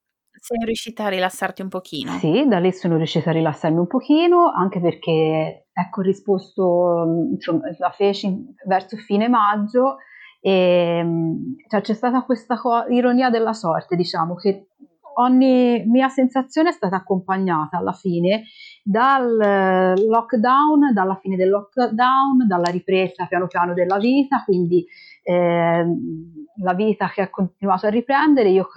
sei 0.42 0.64
riuscita 0.64 1.04
a 1.04 1.08
rilassarti 1.08 1.62
un 1.62 1.68
pochino? 1.68 2.18
Sì, 2.18 2.44
da 2.48 2.58
lì 2.58 2.72
sono 2.72 2.96
riuscita 2.96 3.30
a 3.30 3.32
rilassarmi 3.32 3.78
un 3.78 3.86
pochino, 3.86 4.50
anche 4.50 4.80
perché 4.80 5.68
ecco 5.72 6.00
risposto, 6.00 7.28
insomma, 7.30 7.62
la 7.78 7.90
feci 7.90 8.52
verso 8.66 8.96
fine 8.96 9.28
maggio 9.28 9.98
e 10.40 11.04
cioè, 11.68 11.80
c'è 11.80 11.94
stata 11.94 12.24
questa 12.24 12.56
co- 12.56 12.86
ironia 12.88 13.30
della 13.30 13.52
sorte, 13.52 13.94
diciamo, 13.94 14.34
che 14.34 14.66
ogni 15.14 15.84
mia 15.86 16.08
sensazione 16.08 16.70
è 16.70 16.72
stata 16.72 16.96
accompagnata 16.96 17.76
alla 17.76 17.92
fine 17.92 18.46
dal 18.82 19.94
lockdown, 19.96 20.92
dalla 20.92 21.20
fine 21.22 21.36
del 21.36 21.50
lockdown, 21.50 22.48
dalla 22.48 22.68
ripresa 22.68 23.26
piano 23.26 23.46
piano 23.46 23.74
della 23.74 23.98
vita, 23.98 24.42
quindi 24.44 24.84
eh, 25.22 25.84
la 26.62 26.74
vita 26.74 27.08
che 27.08 27.22
ha 27.22 27.30
continuato 27.30 27.86
a 27.86 27.90
riprendere, 27.90 28.50
io 28.50 28.68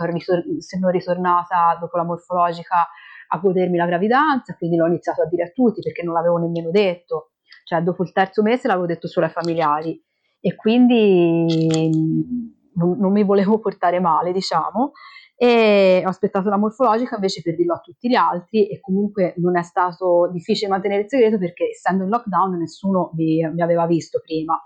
sono 0.59 0.89
ritornata 0.89 1.77
dopo 1.79 1.97
la 1.97 2.03
morfologica 2.03 2.87
a 3.27 3.37
godermi 3.37 3.77
la 3.77 3.85
gravidanza, 3.85 4.55
quindi 4.55 4.77
l'ho 4.77 4.87
iniziato 4.87 5.23
a 5.23 5.27
dire 5.27 5.43
a 5.43 5.49
tutti 5.49 5.81
perché 5.81 6.03
non 6.03 6.13
l'avevo 6.13 6.37
nemmeno 6.37 6.69
detto, 6.71 7.31
cioè 7.63 7.81
dopo 7.81 8.03
il 8.03 8.11
terzo 8.11 8.41
mese 8.43 8.67
l'avevo 8.67 8.85
detto 8.85 9.07
solo 9.07 9.25
ai 9.25 9.31
familiari 9.31 10.01
e 10.39 10.55
quindi 10.55 11.81
non, 12.75 12.97
non 12.97 13.11
mi 13.11 13.23
volevo 13.23 13.59
portare 13.59 13.99
male, 13.99 14.31
diciamo, 14.31 14.91
e 15.37 16.01
ho 16.05 16.09
aspettato 16.09 16.47
la 16.49 16.57
morfologica 16.57 17.15
invece 17.15 17.41
per 17.41 17.55
dirlo 17.55 17.73
a 17.73 17.79
tutti 17.79 18.07
gli 18.07 18.15
altri 18.15 18.69
e 18.69 18.79
comunque 18.79 19.33
non 19.37 19.57
è 19.57 19.63
stato 19.63 20.29
difficile 20.31 20.69
mantenere 20.69 21.01
il 21.01 21.09
segreto 21.09 21.37
perché 21.37 21.71
essendo 21.71 22.03
in 22.03 22.09
lockdown 22.09 22.57
nessuno 22.57 23.11
mi, 23.15 23.41
mi 23.53 23.61
aveva 23.61 23.85
visto 23.85 24.21
prima. 24.23 24.57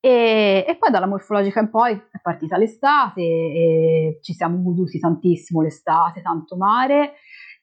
E, 0.00 0.64
e, 0.66 0.76
poi 0.78 0.90
dalla 0.90 1.06
morfologica 1.06 1.60
in 1.60 1.70
poi 1.70 1.92
è 1.92 2.20
partita 2.22 2.56
l'estate 2.56 3.20
e 3.20 4.18
ci 4.22 4.32
siamo 4.32 4.62
goduti 4.62 4.98
tantissimo 4.98 5.60
l'estate, 5.60 6.22
tanto 6.22 6.56
mare, 6.56 7.14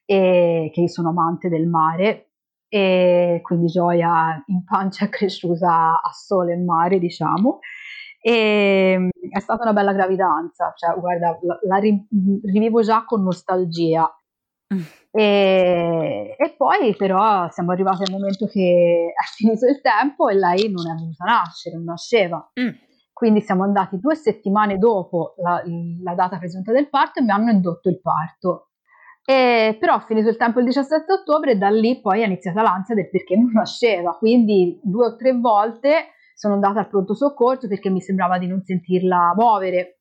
e, 0.04 0.70
che 0.72 0.80
io 0.80 0.88
sono 0.88 1.10
amante 1.10 1.48
del 1.48 1.66
mare 1.66 2.30
e 2.68 3.40
quindi 3.42 3.66
gioia 3.66 4.42
in 4.46 4.64
pancia 4.64 5.08
cresciuta 5.10 6.00
a 6.02 6.10
sole 6.12 6.52
e 6.52 6.58
mare, 6.58 6.98
diciamo. 6.98 7.60
E 8.20 9.08
è 9.30 9.40
stata 9.40 9.62
una 9.62 9.72
bella 9.72 9.92
gravidanza, 9.92 10.72
cioè 10.74 10.98
guarda, 10.98 11.38
la, 11.42 11.58
la 11.62 11.78
rivivo 11.78 12.82
già 12.82 13.04
con 13.04 13.22
nostalgia. 13.22 14.10
E, 15.16 16.36
e, 16.36 16.54
poi 16.58 16.94
però 16.94 17.48
siamo 17.48 17.72
arrivati 17.72 18.02
al 18.02 18.10
momento 18.10 18.44
che 18.46 19.14
è 19.16 19.24
finito 19.34 19.66
il 19.66 19.80
tempo 19.80 20.28
e 20.28 20.34
lei 20.34 20.70
non 20.70 20.90
è 20.90 20.94
venuta 20.94 21.24
a 21.24 21.32
nascere, 21.38 21.76
non 21.76 21.84
nasceva. 21.84 22.52
Mm. 22.60 22.68
Quindi 23.14 23.40
siamo 23.40 23.64
andati 23.64 23.98
due 23.98 24.14
settimane 24.14 24.76
dopo 24.76 25.32
la, 25.38 25.62
la, 26.02 26.14
data 26.14 26.36
presunta 26.36 26.70
del 26.70 26.90
parto 26.90 27.20
e 27.20 27.22
mi 27.22 27.30
hanno 27.30 27.50
indotto 27.50 27.88
il 27.88 27.98
parto. 27.98 28.72
E, 29.24 29.78
però 29.80 29.98
finito 30.00 30.28
il 30.28 30.36
tempo 30.36 30.58
il 30.58 30.66
17 30.66 31.10
ottobre 31.10 31.52
e 31.52 31.56
da 31.56 31.70
lì 31.70 31.98
poi 32.02 32.20
è 32.20 32.26
iniziata 32.26 32.60
l'ansia 32.60 32.94
del 32.94 33.08
perché 33.08 33.36
non 33.36 33.52
nasceva. 33.52 34.18
Quindi 34.18 34.78
due 34.82 35.06
o 35.06 35.16
tre 35.16 35.32
volte 35.32 36.08
sono 36.34 36.52
andata 36.52 36.80
al 36.80 36.88
pronto 36.88 37.14
soccorso 37.14 37.68
perché 37.68 37.88
mi 37.88 38.02
sembrava 38.02 38.36
di 38.36 38.48
non 38.48 38.60
sentirla 38.62 39.32
muovere 39.34 39.95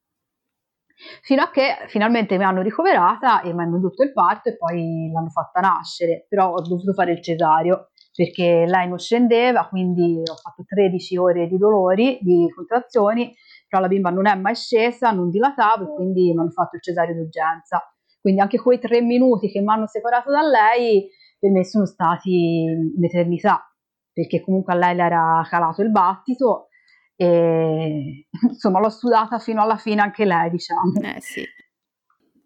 fino 1.22 1.42
a 1.42 1.50
che 1.50 1.86
finalmente 1.88 2.38
mi 2.38 2.44
hanno 2.44 2.62
ricoverata 2.62 3.42
e 3.42 3.54
mi 3.54 3.62
hanno 3.64 3.76
indotto 3.76 4.04
il 4.04 4.14
parto 4.14 4.50
e 4.50 4.58
poi 4.58 5.10
l'hanno 5.12 5.30
fatta 5.30 5.60
nascere, 5.60 6.26
però 6.28 6.52
ho 6.52 6.62
dovuto 6.62 6.94
fare 6.94 7.12
il 7.12 7.22
cesario 7.22 7.90
perché 8.16 8.66
lei 8.66 8.88
non 8.88 8.98
scendeva, 8.98 9.68
quindi 9.68 10.22
ho 10.26 10.36
fatto 10.36 10.64
13 10.66 11.18
ore 11.18 11.48
di 11.48 11.58
dolori, 11.58 12.18
di 12.22 12.50
contrazioni, 12.56 13.34
però 13.68 13.82
la 13.82 13.90
bimba 13.90 14.10
non 14.10 14.26
è 14.26 14.36
mai 14.36 14.56
scesa, 14.56 15.12
non 15.12 15.30
dilatavo 15.30 15.84
e 15.84 15.96
quindi 15.96 16.32
mi 16.34 16.40
hanno 16.40 16.52
fatto 16.52 16.78
il 16.78 16.82
cesario 16.82 17.14
d'urgenza. 17.14 17.84
Quindi 18.22 18.40
anche 18.40 18.58
quei 18.58 18.80
tre 18.80 19.02
minuti 19.02 19.50
che 19.50 19.60
mi 19.60 19.68
hanno 19.68 19.86
separato 19.86 20.32
da 20.32 20.42
lei 20.42 21.10
per 21.38 21.52
me 21.52 21.66
sono 21.66 21.86
stati 21.86 22.66
un'eternità, 22.96 23.70
perché 24.14 24.42
comunque 24.42 24.74
a 24.74 24.78
lei 24.78 24.96
le 24.96 25.04
era 25.04 25.46
calato 25.50 25.82
il 25.82 25.92
battito 25.92 26.70
e 27.16 28.28
insomma 28.50 28.80
l'ho 28.80 28.90
sudata 28.90 29.40
fino 29.40 29.62
alla 29.62 29.78
fine 29.78 30.02
anche 30.02 30.26
lei, 30.26 30.50
diciamo. 30.50 30.94
Eh 31.02 31.22
sì. 31.22 31.44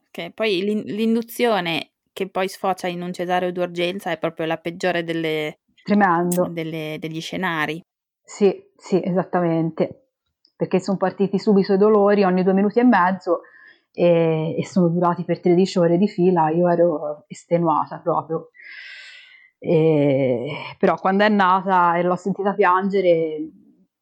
Ok, 0.08 0.32
poi 0.32 0.84
l'induzione 0.86 1.92
che 2.12 2.30
poi 2.30 2.48
sfocia 2.48 2.88
in 2.88 3.02
un 3.02 3.14
cesareo 3.14 3.52
d'urgenza 3.52 4.12
è 4.12 4.18
proprio 4.18 4.46
la 4.46 4.58
peggiore 4.58 5.04
delle, 5.04 5.60
delle, 6.52 6.98
degli 7.00 7.22
scenari. 7.22 7.82
Sì, 8.24 8.72
sì, 8.76 9.02
esattamente, 9.04 10.10
perché 10.56 10.80
sono 10.80 10.98
partiti 10.98 11.40
subito 11.40 11.74
i 11.74 11.78
dolori 11.78 12.24
ogni 12.24 12.44
due 12.44 12.54
minuti 12.54 12.80
e 12.80 12.84
mezzo 12.84 13.42
e, 13.92 14.56
e 14.58 14.66
sono 14.66 14.90
durati 14.90 15.24
per 15.24 15.40
13 15.40 15.80
ore 15.80 15.98
di 15.98 16.08
fila, 16.08 16.50
io 16.50 16.70
ero 16.70 17.24
estenuata 17.28 18.00
proprio. 18.00 18.50
E, 19.58 20.48
però 20.78 20.96
quando 20.96 21.24
è 21.24 21.30
nata 21.30 21.96
e 21.96 22.04
l'ho 22.04 22.16
sentita 22.16 22.54
piangere, 22.54 23.40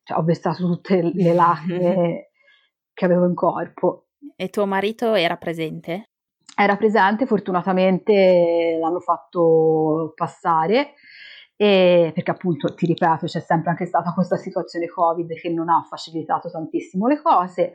cioè, 0.08 0.18
ho 0.18 0.24
versato 0.24 0.66
tutte 0.66 1.12
le 1.14 1.34
lacrime 1.34 2.30
che 2.94 3.06
avevo 3.06 3.26
in 3.26 3.36
corpo. 3.36 4.08
E 4.38 4.48
tuo 4.50 4.66
marito 4.66 5.14
era 5.14 5.36
presente? 5.36 6.06
Era 6.56 6.78
presente, 6.78 7.26
fortunatamente 7.26 8.78
l'hanno 8.80 9.02
fatto 9.02 10.14
passare, 10.16 10.94
e, 11.58 12.12
perché 12.16 12.32
appunto, 12.32 12.74
ti 12.74 12.86
ripeto, 12.86 13.26
c'è 13.26 13.42
sempre 13.42 13.72
anche 13.72 13.86
stata 13.86 14.14
questa 14.14 14.38
situazione 14.38 14.88
Covid 14.88 15.34
che 15.34 15.50
non 15.50 15.70
ha 15.70 15.86
facilitato 15.88 16.50
tantissimo 16.50 17.08
le 17.08 17.22
cose 17.22 17.74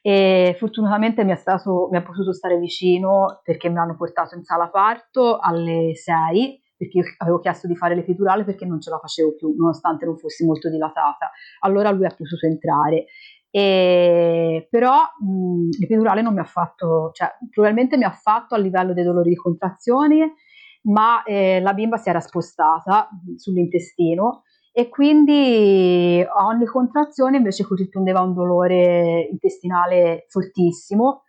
e 0.00 0.56
fortunatamente 0.58 1.22
mi 1.24 1.32
è, 1.32 1.36
stato, 1.36 1.88
mi 1.90 1.98
è 1.98 2.02
potuto 2.02 2.32
stare 2.32 2.58
vicino 2.58 3.40
perché 3.42 3.68
mi 3.68 3.78
hanno 3.78 3.96
portato 3.96 4.36
in 4.36 4.42
sala 4.42 4.68
parto 4.68 5.38
alle 5.38 5.94
6 5.94 6.63
perché 6.76 6.98
io 6.98 7.04
avevo 7.18 7.38
chiesto 7.38 7.66
di 7.66 7.76
fare 7.76 7.94
l'epidurale 7.94 8.44
perché 8.44 8.64
non 8.64 8.80
ce 8.80 8.90
la 8.90 8.98
facevo 8.98 9.34
più 9.34 9.54
nonostante 9.56 10.04
non 10.04 10.16
fossi 10.18 10.44
molto 10.44 10.68
dilatata. 10.68 11.30
Allora 11.60 11.90
lui 11.90 12.06
ha 12.06 12.14
potuto 12.16 12.46
entrare. 12.46 13.06
E, 13.50 14.66
però 14.68 14.94
mh, 15.20 15.78
l'epidurale 15.78 16.22
non 16.22 16.34
mi 16.34 16.40
ha 16.40 16.44
fatto 16.44 17.10
cioè 17.12 17.28
probabilmente 17.50 17.96
mi 17.96 18.02
ha 18.02 18.10
fatto 18.10 18.56
a 18.56 18.58
livello 18.58 18.92
dei 18.92 19.04
dolori 19.04 19.28
di 19.28 19.36
contrazioni 19.36 20.22
ma 20.86 21.22
eh, 21.22 21.60
la 21.60 21.72
bimba 21.72 21.96
si 21.96 22.08
era 22.08 22.18
spostata 22.18 23.08
sull'intestino 23.36 24.42
e 24.72 24.88
quindi 24.88 26.20
a 26.20 26.46
ogni 26.46 26.66
contrazione 26.66 27.36
invece 27.36 27.64
corrispondeva 27.64 28.22
un 28.22 28.34
dolore 28.34 29.28
intestinale 29.30 30.26
fortissimo 30.28 31.22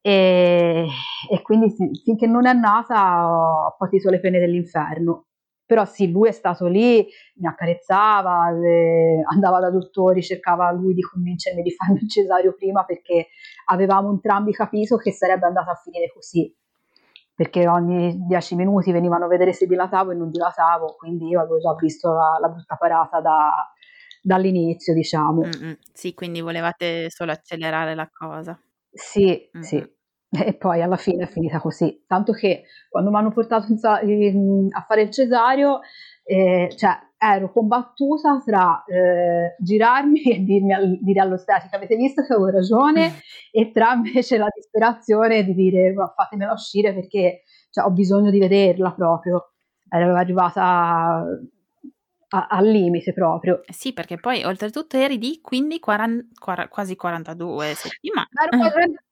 e, 0.00 0.86
e 1.30 1.42
quindi 1.42 1.74
finché 2.02 2.26
non 2.26 2.46
è 2.46 2.52
nata 2.52 3.66
ho 3.66 3.74
patito 3.76 4.10
le 4.10 4.20
pene 4.20 4.38
dell'inferno. 4.38 5.26
Però 5.70 5.84
sì, 5.84 6.10
lui 6.10 6.28
è 6.28 6.32
stato 6.32 6.66
lì, 6.66 7.06
mi 7.36 7.46
accarezzava, 7.46 8.50
le, 8.50 9.22
andava 9.30 9.60
da 9.60 9.70
dottori, 9.70 10.20
cercava 10.20 10.72
lui 10.72 10.94
di 10.94 11.02
convincermi 11.02 11.62
di 11.62 11.70
farmi 11.70 12.00
il 12.02 12.08
cesario 12.08 12.54
prima 12.54 12.84
perché 12.84 13.28
avevamo 13.66 14.10
entrambi 14.10 14.50
capito 14.50 14.96
che 14.96 15.12
sarebbe 15.12 15.46
andata 15.46 15.70
a 15.70 15.76
finire 15.76 16.10
così 16.12 16.52
perché 17.40 17.66
ogni 17.66 18.26
dieci 18.26 18.54
minuti 18.54 18.92
venivano 18.92 19.24
a 19.24 19.28
vedere 19.28 19.54
se 19.54 19.66
dilatavo 19.66 20.10
e 20.10 20.14
non 20.14 20.28
dilatavo, 20.28 20.96
quindi 20.98 21.28
io 21.28 21.40
avevo 21.40 21.58
già 21.58 21.74
visto 21.74 22.12
la, 22.12 22.36
la 22.38 22.48
brutta 22.48 22.76
parata 22.76 23.22
da, 23.22 23.72
dall'inizio, 24.20 24.92
diciamo. 24.92 25.44
Mm-mm. 25.46 25.78
Sì, 25.90 26.12
quindi 26.12 26.42
volevate 26.42 27.08
solo 27.08 27.32
accelerare 27.32 27.94
la 27.94 28.10
cosa. 28.12 28.60
Sì, 28.90 29.48
mm-hmm. 29.56 29.62
sì. 29.62 29.98
E 30.46 30.54
poi 30.54 30.80
alla 30.80 30.96
fine 30.96 31.24
è 31.24 31.26
finita 31.26 31.58
così. 31.58 32.04
Tanto 32.06 32.32
che 32.32 32.62
quando 32.88 33.10
mi 33.10 33.16
hanno 33.16 33.32
portato 33.32 33.66
a 33.72 34.84
fare 34.86 35.02
il 35.02 35.10
cesario, 35.10 35.80
eh, 36.22 36.72
cioè 36.76 36.96
ero 37.18 37.50
combattuta 37.52 38.40
tra 38.42 38.84
eh, 38.84 39.56
girarmi 39.58 40.22
e 40.22 40.38
dirmi, 40.38 41.00
dire 41.02 41.20
all'ostetrica 41.20 41.76
avete 41.76 41.96
visto 41.96 42.22
che 42.22 42.32
avevo 42.32 42.48
ragione 42.48 43.08
mm. 43.08 43.14
e 43.52 43.70
tra 43.72 43.92
invece 43.92 44.38
la 44.38 44.46
disperazione 44.54 45.44
di 45.44 45.52
dire 45.52 45.92
fatemela 46.14 46.52
uscire 46.52 46.94
perché 46.94 47.42
cioè, 47.70 47.84
ho 47.84 47.90
bisogno 47.90 48.30
di 48.30 48.38
vederla 48.38 48.92
proprio 48.92 49.52
ero 49.90 50.14
arrivata 50.14 51.26
al 52.30 52.66
limite 52.66 53.12
proprio 53.12 53.62
eh 53.64 53.72
sì 53.72 53.92
perché 53.92 54.16
poi 54.16 54.44
oltretutto 54.44 54.96
eri 54.96 55.18
di 55.18 55.40
quindi 55.42 55.80
40, 55.80 56.28
40, 56.38 56.70
quasi 56.70 56.96
42 56.96 57.74
settimane 57.74 58.28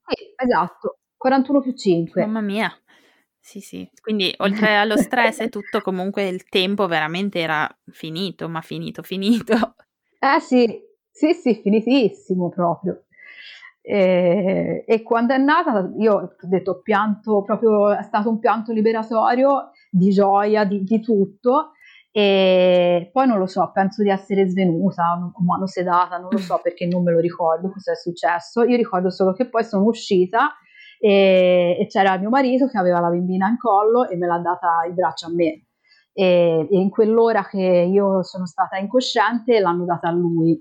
sì, 0.06 0.32
esatto 0.36 0.98
41 1.16 1.60
più 1.60 1.74
5 1.74 2.20
mamma 2.22 2.40
mia 2.40 2.72
sì, 3.48 3.60
sì. 3.60 3.90
Quindi 3.98 4.34
oltre 4.38 4.76
allo 4.76 4.98
stress 4.98 5.40
e 5.40 5.48
tutto, 5.48 5.80
comunque 5.80 6.28
il 6.28 6.44
tempo 6.44 6.86
veramente 6.86 7.38
era 7.38 7.66
finito, 7.90 8.46
ma 8.46 8.60
finito, 8.60 9.02
finito. 9.02 9.74
Eh 10.18 10.38
sì, 10.40 10.82
sì, 11.10 11.32
sì, 11.32 11.54
finitissimo 11.54 12.50
proprio. 12.50 13.04
E, 13.80 14.84
e 14.86 15.02
quando 15.02 15.32
è 15.32 15.38
nata, 15.38 15.90
io 15.96 16.12
ho 16.14 16.36
detto 16.42 16.82
pianto 16.82 17.42
proprio, 17.42 17.90
è 17.96 18.02
stato 18.02 18.28
un 18.28 18.38
pianto 18.38 18.72
liberatorio 18.72 19.70
di 19.90 20.10
gioia, 20.10 20.64
di, 20.64 20.82
di 20.82 21.00
tutto. 21.00 21.72
E 22.10 23.10
poi 23.12 23.26
non 23.26 23.38
lo 23.38 23.46
so, 23.46 23.70
penso 23.72 24.02
di 24.02 24.10
essere 24.10 24.48
svenuta, 24.48 25.30
o 25.32 25.42
mano 25.44 25.66
sedata, 25.66 26.18
non 26.18 26.28
lo 26.30 26.38
so 26.38 26.58
perché 26.62 26.86
non 26.86 27.02
me 27.02 27.12
lo 27.12 27.20
ricordo 27.20 27.70
cosa 27.70 27.92
è 27.92 27.96
successo. 27.96 28.62
Io 28.62 28.76
ricordo 28.76 29.10
solo 29.10 29.32
che 29.32 29.48
poi 29.48 29.64
sono 29.64 29.84
uscita 29.84 30.52
e, 30.98 31.76
e 31.78 31.86
c'era 31.86 32.18
mio 32.18 32.30
marito 32.30 32.66
che 32.66 32.78
aveva 32.78 33.00
la 33.00 33.08
bambina 33.08 33.48
in 33.48 33.58
collo 33.58 34.08
e 34.08 34.16
me 34.16 34.26
l'ha 34.26 34.38
data 34.38 34.84
in 34.86 34.94
braccio 34.94 35.26
a 35.26 35.32
me. 35.32 35.66
E, 36.12 36.66
e, 36.70 36.78
in 36.78 36.90
quell'ora 36.90 37.46
che 37.46 37.58
io 37.58 38.22
sono 38.22 38.46
stata 38.46 38.76
incosciente 38.76 39.60
l'hanno 39.60 39.84
data 39.84 40.08
a 40.08 40.12
lui 40.12 40.60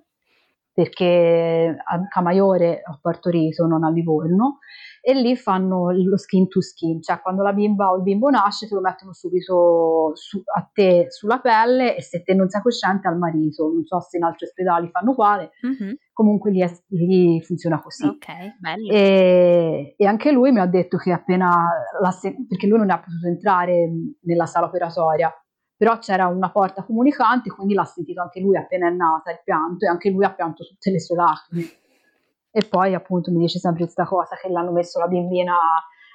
perché 0.78 1.76
a 1.84 2.08
Camaiore 2.08 2.84
ho 2.86 3.00
partorito, 3.02 3.66
non 3.66 3.84
a 3.84 3.90
Livorno, 3.90 4.60
e 5.02 5.16
lì 5.16 5.36
fanno 5.36 5.90
lo 5.92 6.18
skin 6.18 6.48
to 6.48 6.62
skin, 6.62 7.02
cioè 7.02 7.20
quando 7.20 7.42
la 7.42 7.52
bimba 7.52 7.90
o 7.90 7.96
il 7.96 8.04
bimbo 8.04 8.30
nasce 8.30 8.68
te 8.68 8.76
lo 8.76 8.82
mettono 8.82 9.12
subito 9.12 10.12
su, 10.14 10.40
a 10.56 10.70
te 10.72 11.08
sulla 11.10 11.40
pelle 11.40 11.98
e 11.98 12.04
se 12.04 12.22
te 12.22 12.36
non 12.36 12.48
sei 12.48 12.62
cosciente 12.62 13.08
al 13.08 13.18
marito, 13.18 13.72
non 13.74 13.86
so 13.86 14.00
se 14.02 14.18
in 14.18 14.24
altri 14.24 14.46
ospedali 14.46 14.88
fanno 14.92 15.12
uguale, 15.12 15.50
mm-hmm. 15.66 15.94
comunque 16.14 16.52
lì, 16.52 16.62
è, 16.62 16.72
lì, 16.90 17.42
funziona 17.42 17.82
così. 17.82 18.06
Ok, 18.06 18.28
bello. 18.60 18.92
E, 18.92 19.96
e, 19.98 20.06
anche 20.06 20.32
lui 20.32 20.52
mi 20.52 20.60
ha 20.60 20.68
detto 20.68 20.98
che 20.98 21.12
appena, 21.12 21.50
la, 22.00 22.14
perché 22.48 22.68
lui 22.68 22.78
non 22.78 22.92
è 22.92 23.00
potuto 23.00 23.26
entrare 23.26 23.90
nella 24.22 24.46
sala 24.46 24.68
operatoria, 24.68 25.34
però 25.78 26.00
c'era 26.00 26.28
una 26.28 26.50
porta 26.50 26.84
comunicante, 26.84 27.52
quindi 27.52 27.76
l'ha 27.76 27.86
sentito 27.86 28.22
anche 28.22 28.40
lui 28.40 28.58
appena 28.58 28.88
è 28.88 28.92
nata 28.92 29.32
il 29.32 29.42
pianto 29.44 29.86
e 29.86 29.88
anche 29.88 30.10
lui 30.10 30.26
ha 30.26 30.34
pianto 30.34 30.66
tutte 30.66 30.90
le 30.90 31.00
sue 31.00 31.16
lacrime. 31.16 31.70
E 32.50 32.68
poi 32.68 32.96
appunto 32.96 33.32
mi 33.32 33.38
dice 33.38 33.60
sempre 33.60 33.84
questa 33.84 34.06
cosa 34.06 34.36
che 34.36 34.50
l'hanno 34.50 34.72
messo 34.72 34.98
la 34.98 35.08
bambina 35.08 35.56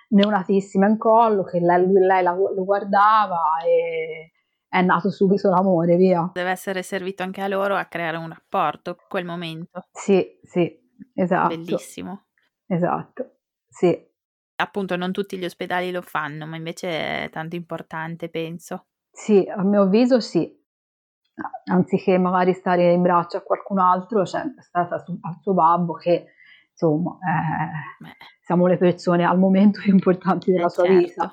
neonatissima 0.09 0.87
in 0.89 0.99
collo, 0.99 1.45
che 1.45 1.61
lei, 1.61 1.87
lui, 1.87 2.01
lei 2.01 2.23
la, 2.23 2.33
lo 2.33 2.65
guardava 2.65 3.59
e 3.65 4.33
è 4.69 4.83
nato 4.83 5.11
subito 5.11 5.51
l'amore, 5.51 5.97
via. 5.97 6.31
Deve 6.33 6.51
essere 6.51 6.83
servito 6.83 7.23
anche 7.23 7.41
a 7.41 7.47
loro 7.47 7.77
a 7.77 7.85
creare 7.85 8.17
un 8.17 8.29
rapporto 8.29 8.97
quel 9.09 9.25
momento. 9.25 9.87
Sì, 9.93 10.39
sì, 10.43 10.77
esatto. 11.15 11.49
Bellissimo. 11.49 12.25
Esatto, 12.67 13.37
sì. 13.69 14.11
Appunto 14.57 14.97
non 14.97 15.13
tutti 15.13 15.37
gli 15.37 15.45
ospedali 15.45 15.91
lo 15.91 16.03
fanno, 16.03 16.47
ma 16.47 16.57
invece 16.57 17.25
è 17.25 17.31
tanto 17.31 17.55
importante, 17.55 18.29
penso. 18.29 18.87
Sì, 19.13 19.47
a 19.47 19.63
mio 19.63 19.83
avviso 19.83 20.21
sì. 20.21 20.51
Anziché 21.65 22.19
magari 22.19 22.55
stare 22.55 22.93
in 22.93 23.03
braccio 23.03 23.37
a 23.37 23.43
qualcun 23.43 23.79
altro, 23.79 24.25
cioè 24.25 24.43
è 24.43 24.63
stata 24.63 24.99
su, 24.99 25.17
al 25.21 25.39
suo 25.41 25.55
babbo 25.55 25.95
che 25.95 26.27
insomma 26.71 27.19
eh, 27.21 28.17
siamo 28.41 28.67
le 28.67 28.77
persone 28.77 29.25
al 29.25 29.39
momento 29.39 29.81
più 29.81 29.93
importanti 29.93 30.51
della 30.51 30.67
eh, 30.67 30.71
sua 30.71 30.85
certo. 30.85 30.99
vita. 30.99 31.33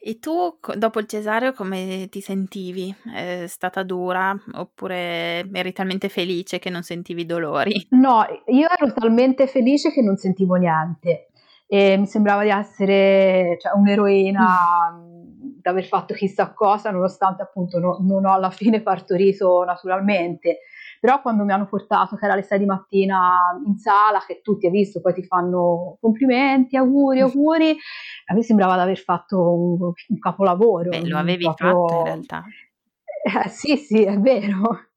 E 0.00 0.20
tu 0.20 0.56
dopo 0.76 1.00
il 1.00 1.06
cesareo 1.06 1.52
come 1.52 2.06
ti 2.08 2.20
sentivi? 2.20 2.94
È 3.12 3.44
stata 3.46 3.82
dura 3.82 4.34
oppure 4.54 5.48
eri 5.52 5.72
talmente 5.72 6.08
felice 6.08 6.58
che 6.58 6.70
non 6.70 6.82
sentivi 6.82 7.26
dolori? 7.26 7.88
No, 7.90 8.24
io 8.46 8.68
ero 8.68 8.92
talmente 8.92 9.46
felice 9.48 9.90
che 9.90 10.00
non 10.00 10.16
sentivo 10.16 10.54
niente 10.54 11.30
e 11.66 11.96
mi 11.98 12.06
sembrava 12.06 12.42
di 12.44 12.50
essere 12.50 13.58
cioè, 13.60 13.72
un'eroina. 13.74 15.07
Mm 15.68 15.76
aver 15.78 15.84
fatto 15.84 16.14
chissà 16.14 16.52
cosa, 16.52 16.90
nonostante 16.90 17.42
appunto 17.42 17.78
no, 17.78 17.98
non 18.00 18.24
ho 18.24 18.32
alla 18.32 18.50
fine 18.50 18.82
partorito 18.82 19.64
naturalmente. 19.64 20.60
Però 21.00 21.20
quando 21.22 21.44
mi 21.44 21.52
hanno 21.52 21.66
portato, 21.66 22.16
che 22.16 22.24
era 22.24 22.34
alle 22.34 22.42
6 22.42 22.58
di 22.58 22.64
mattina 22.64 23.56
in 23.64 23.76
sala, 23.78 24.24
che 24.26 24.40
tutti 24.42 24.66
hai 24.66 24.72
visto, 24.72 25.00
poi 25.00 25.14
ti 25.14 25.22
fanno 25.22 25.96
complimenti, 26.00 26.76
auguri, 26.76 27.20
auguri, 27.20 27.76
a 28.26 28.34
me 28.34 28.42
sembrava 28.42 28.74
di 28.74 28.80
aver 28.80 28.98
fatto 28.98 29.38
un, 29.38 29.80
un 29.80 30.18
capolavoro. 30.18 30.88
Beh, 30.88 31.06
lo 31.06 31.18
avevi 31.18 31.44
proprio... 31.44 31.86
fatto 31.86 31.98
in 31.98 32.04
realtà. 32.04 32.44
Eh, 33.22 33.48
sì, 33.48 33.76
sì, 33.76 34.02
è 34.02 34.18
vero, 34.18 34.88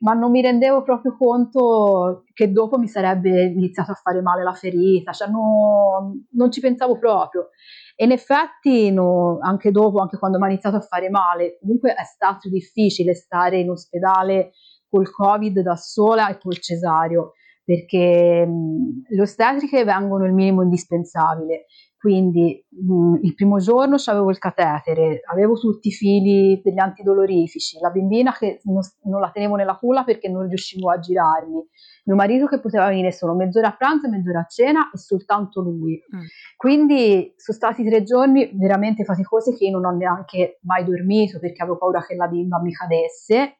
ma 0.00 0.12
non 0.12 0.30
mi 0.30 0.42
rendevo 0.42 0.82
proprio 0.82 1.16
conto 1.16 2.24
che 2.32 2.52
dopo 2.52 2.78
mi 2.78 2.86
sarebbe 2.86 3.46
iniziato 3.46 3.92
a 3.92 3.94
fare 3.94 4.20
male 4.20 4.44
la 4.44 4.54
ferita, 4.54 5.12
cioè 5.12 5.28
no, 5.28 6.22
non 6.30 6.52
ci 6.52 6.60
pensavo 6.60 6.98
proprio. 6.98 7.50
E 8.00 8.04
in 8.04 8.12
effetti, 8.12 8.92
no, 8.92 9.40
anche 9.40 9.72
dopo, 9.72 9.98
anche 9.98 10.18
quando 10.18 10.38
mi 10.38 10.44
ha 10.44 10.50
iniziato 10.50 10.76
a 10.76 10.80
fare 10.80 11.10
male, 11.10 11.58
comunque 11.58 11.94
è 11.94 12.04
stato 12.04 12.48
difficile 12.48 13.12
stare 13.12 13.58
in 13.58 13.70
ospedale 13.70 14.52
col 14.88 15.10
Covid 15.10 15.58
da 15.62 15.74
sola 15.74 16.28
e 16.28 16.38
col 16.38 16.60
cesario, 16.60 17.32
perché 17.68 18.46
mh, 18.46 19.02
le 19.08 19.20
ostetriche 19.20 19.84
vengono 19.84 20.24
il 20.24 20.32
minimo 20.32 20.62
indispensabile. 20.62 21.66
Quindi 21.98 22.64
mh, 22.66 23.16
il 23.20 23.34
primo 23.34 23.58
giorno 23.58 23.96
avevo 24.06 24.30
il 24.30 24.38
catetere, 24.38 25.20
avevo 25.30 25.52
tutti 25.52 25.88
i 25.88 25.90
fili 25.90 26.62
degli 26.64 26.78
antidolorifici, 26.78 27.78
la 27.78 27.90
bambina 27.90 28.32
che 28.32 28.60
non, 28.62 28.80
non, 29.02 29.20
la 29.20 29.30
tenevo 29.30 29.56
nella 29.56 29.76
culla 29.76 30.02
perché 30.02 30.30
non 30.30 30.48
riuscivo 30.48 30.90
a 30.90 30.98
girarmi, 30.98 31.62
mio 32.04 32.16
marito 32.16 32.46
che 32.46 32.58
poteva 32.58 32.88
venire 32.88 33.12
solo 33.12 33.34
mezz'ora 33.34 33.68
a 33.68 33.76
pranzo 33.76 34.06
e 34.06 34.10
mezz'ora 34.10 34.40
a 34.40 34.46
cena 34.46 34.90
e 34.90 34.96
soltanto 34.96 35.60
lui. 35.60 36.00
Mm. 36.16 36.20
Quindi 36.56 37.34
sono 37.36 37.58
stati 37.58 37.84
tre 37.84 38.02
giorni 38.02 38.50
veramente 38.54 39.04
faticosi 39.04 39.54
che 39.54 39.66
io 39.66 39.78
non 39.78 39.92
ho 39.92 39.94
neanche 39.94 40.58
mai 40.62 40.86
dormito 40.86 41.38
perché 41.38 41.60
avevo 41.60 41.76
paura 41.76 42.02
che 42.02 42.14
la 42.14 42.28
bimba 42.28 42.62
mi 42.62 42.72
cadesse 42.72 43.58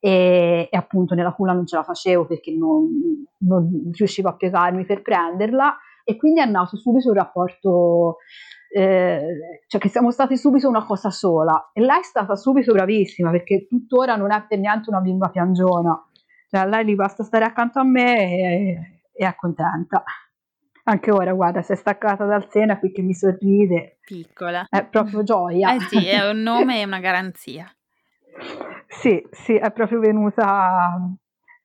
e, 0.00 0.68
e 0.70 0.76
appunto 0.76 1.14
nella 1.14 1.32
culla 1.32 1.52
non 1.52 1.66
ce 1.66 1.76
la 1.76 1.82
facevo 1.82 2.26
perché 2.26 2.52
non, 2.56 2.88
non 3.40 3.90
riuscivo 3.92 4.30
a 4.30 4.34
piegarmi 4.34 4.86
per 4.86 5.02
prenderla 5.02 5.76
e 6.04 6.16
quindi 6.16 6.40
è 6.40 6.46
nato 6.46 6.76
subito 6.76 7.10
un 7.10 7.14
rapporto, 7.14 8.16
eh, 8.74 9.62
cioè 9.68 9.80
che 9.80 9.88
siamo 9.88 10.10
stati 10.10 10.36
subito 10.36 10.68
una 10.68 10.84
cosa 10.84 11.10
sola 11.10 11.70
e 11.72 11.82
lei 11.82 12.00
è 12.00 12.02
stata 12.02 12.34
subito 12.34 12.72
bravissima 12.72 13.30
perché 13.30 13.66
tuttora 13.68 14.16
non 14.16 14.32
è 14.32 14.44
per 14.48 14.58
niente 14.58 14.88
una 14.88 15.00
bimba 15.00 15.28
piangiona, 15.28 16.02
cioè 16.48 16.66
lei 16.66 16.86
gli 16.86 16.94
basta 16.94 17.22
stare 17.22 17.44
accanto 17.44 17.78
a 17.78 17.84
me 17.84 18.26
e, 18.26 19.02
e 19.12 19.26
è 19.26 19.34
contenta. 19.36 20.02
Anche 20.84 21.12
ora, 21.12 21.32
guarda, 21.34 21.62
si 21.62 21.72
è 21.72 21.76
staccata 21.76 22.24
dal 22.24 22.48
seno 22.50 22.76
qui 22.78 22.90
che 22.90 23.02
mi 23.02 23.14
sorride. 23.14 23.98
Piccola. 24.04 24.66
È 24.68 24.84
proprio 24.86 25.22
gioia. 25.22 25.74
Eh 25.74 25.80
sì, 25.80 26.06
è 26.06 26.28
un 26.28 26.40
nome 26.40 26.80
e 26.80 26.84
una 26.86 26.98
garanzia. 26.98 27.70
Sì, 28.90 29.24
sì, 29.30 29.54
è 29.54 29.70
proprio 29.70 30.00
venuta 30.00 30.98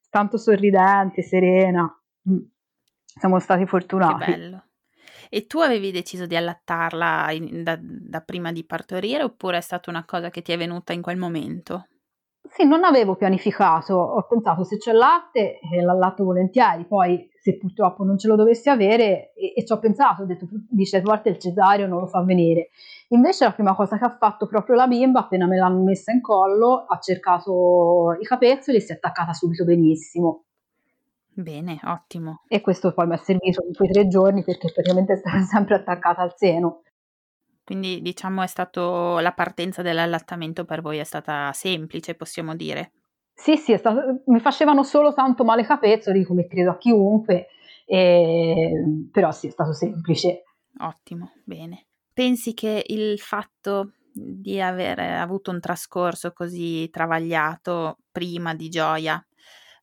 tanto 0.09 0.37
sorridente, 0.37 1.23
serena. 1.23 1.91
Mm. 2.29 2.37
Siamo 3.03 3.39
stati 3.39 3.65
fortunati. 3.65 4.23
Che 4.23 4.31
bello. 4.31 4.63
E 5.29 5.47
tu 5.47 5.59
avevi 5.59 5.91
deciso 5.91 6.27
di 6.27 6.35
allattarla 6.35 7.31
in, 7.31 7.63
da, 7.63 7.77
da, 7.81 8.21
prima 8.21 8.51
di 8.51 8.63
partorire 8.63 9.23
oppure 9.23 9.57
è 9.57 9.61
stata 9.61 9.89
una 9.89 10.05
cosa 10.05 10.29
che 10.29 10.43
ti 10.43 10.51
è 10.51 10.57
venuta 10.57 10.93
in 10.93 11.01
quel 11.01 11.17
momento? 11.17 11.87
Sì, 12.47 12.63
non 12.63 12.83
avevo 12.83 13.15
pianificato, 13.15 13.95
ho 13.95 14.27
pensato 14.27 14.63
se 14.63 14.77
c'è 14.77 14.91
latte 14.91 15.59
eh, 15.59 15.81
l'allatto 15.81 16.23
volentieri, 16.23 16.85
poi 16.85 17.27
se 17.45 17.57
purtroppo 17.57 18.03
non 18.03 18.17
ce 18.17 18.27
lo 18.27 18.35
dovessi 18.35 18.69
avere 18.69 19.31
e, 19.35 19.53
e 19.55 19.63
ci 19.63 19.71
ho 19.71 19.77
pensato, 19.77 20.23
ho 20.23 20.25
detto 20.25 20.47
dice 20.67 20.99
volte 21.01 21.29
il 21.29 21.37
cesario 21.37 21.85
non 21.85 21.99
lo 21.99 22.07
fa 22.07 22.23
venire. 22.23 22.69
Invece 23.09 23.45
la 23.45 23.51
prima 23.51 23.75
cosa 23.75 23.99
che 23.99 24.03
ha 24.03 24.17
fatto 24.17 24.47
proprio 24.47 24.75
la 24.75 24.87
bimba, 24.87 25.19
appena 25.19 25.45
me 25.45 25.55
l'hanno 25.55 25.83
messa 25.83 26.11
in 26.11 26.21
collo, 26.21 26.85
ha 26.87 26.97
cercato 26.97 28.17
i 28.19 28.25
capezzoli 28.25 28.77
e 28.77 28.79
si 28.79 28.93
è 28.93 28.95
attaccata 28.95 29.31
subito 29.33 29.63
benissimo. 29.63 30.45
Bene, 31.35 31.79
ottimo. 31.83 32.41
E 32.47 32.61
questo 32.61 32.93
poi 32.95 33.05
mi 33.05 33.13
ha 33.13 33.17
servito 33.17 33.63
in 33.63 33.75
quei 33.75 33.91
tre 33.91 34.07
giorni 34.07 34.43
perché 34.43 34.71
praticamente 34.73 35.15
stava 35.17 35.41
sempre 35.45 35.75
attaccata 35.75 36.23
al 36.23 36.33
seno. 36.35 36.81
Quindi 37.63 38.01
diciamo 38.01 38.41
è 38.41 38.47
stato 38.47 39.19
la 39.19 39.33
partenza 39.33 39.83
dell'allattamento 39.83 40.65
per 40.65 40.81
voi 40.81 40.97
è 40.97 41.03
stata 41.03 41.51
semplice, 41.53 42.15
possiamo 42.15 42.55
dire. 42.55 42.91
Sì, 43.35 43.57
sì, 43.57 43.77
stato, 43.77 44.23
mi 44.27 44.39
facevano 44.39 44.83
solo 44.83 45.13
tanto 45.13 45.43
male 45.43 45.65
capezzoli, 45.65 46.23
come 46.23 46.47
credo 46.47 46.71
a 46.71 46.77
chiunque, 46.77 47.47
e, 47.85 48.71
però 49.11 49.31
sì, 49.31 49.47
è 49.47 49.51
stato 49.51 49.73
semplice. 49.73 50.43
Ottimo, 50.79 51.33
bene. 51.43 51.87
Pensi 52.13 52.53
che 52.53 52.83
il 52.87 53.19
fatto 53.19 53.91
di 54.13 54.61
aver 54.61 54.99
avuto 54.99 55.51
un 55.51 55.59
trascorso 55.59 56.31
così 56.31 56.89
travagliato 56.89 57.97
prima 58.09 58.55
di 58.55 58.69
gioia 58.69 59.23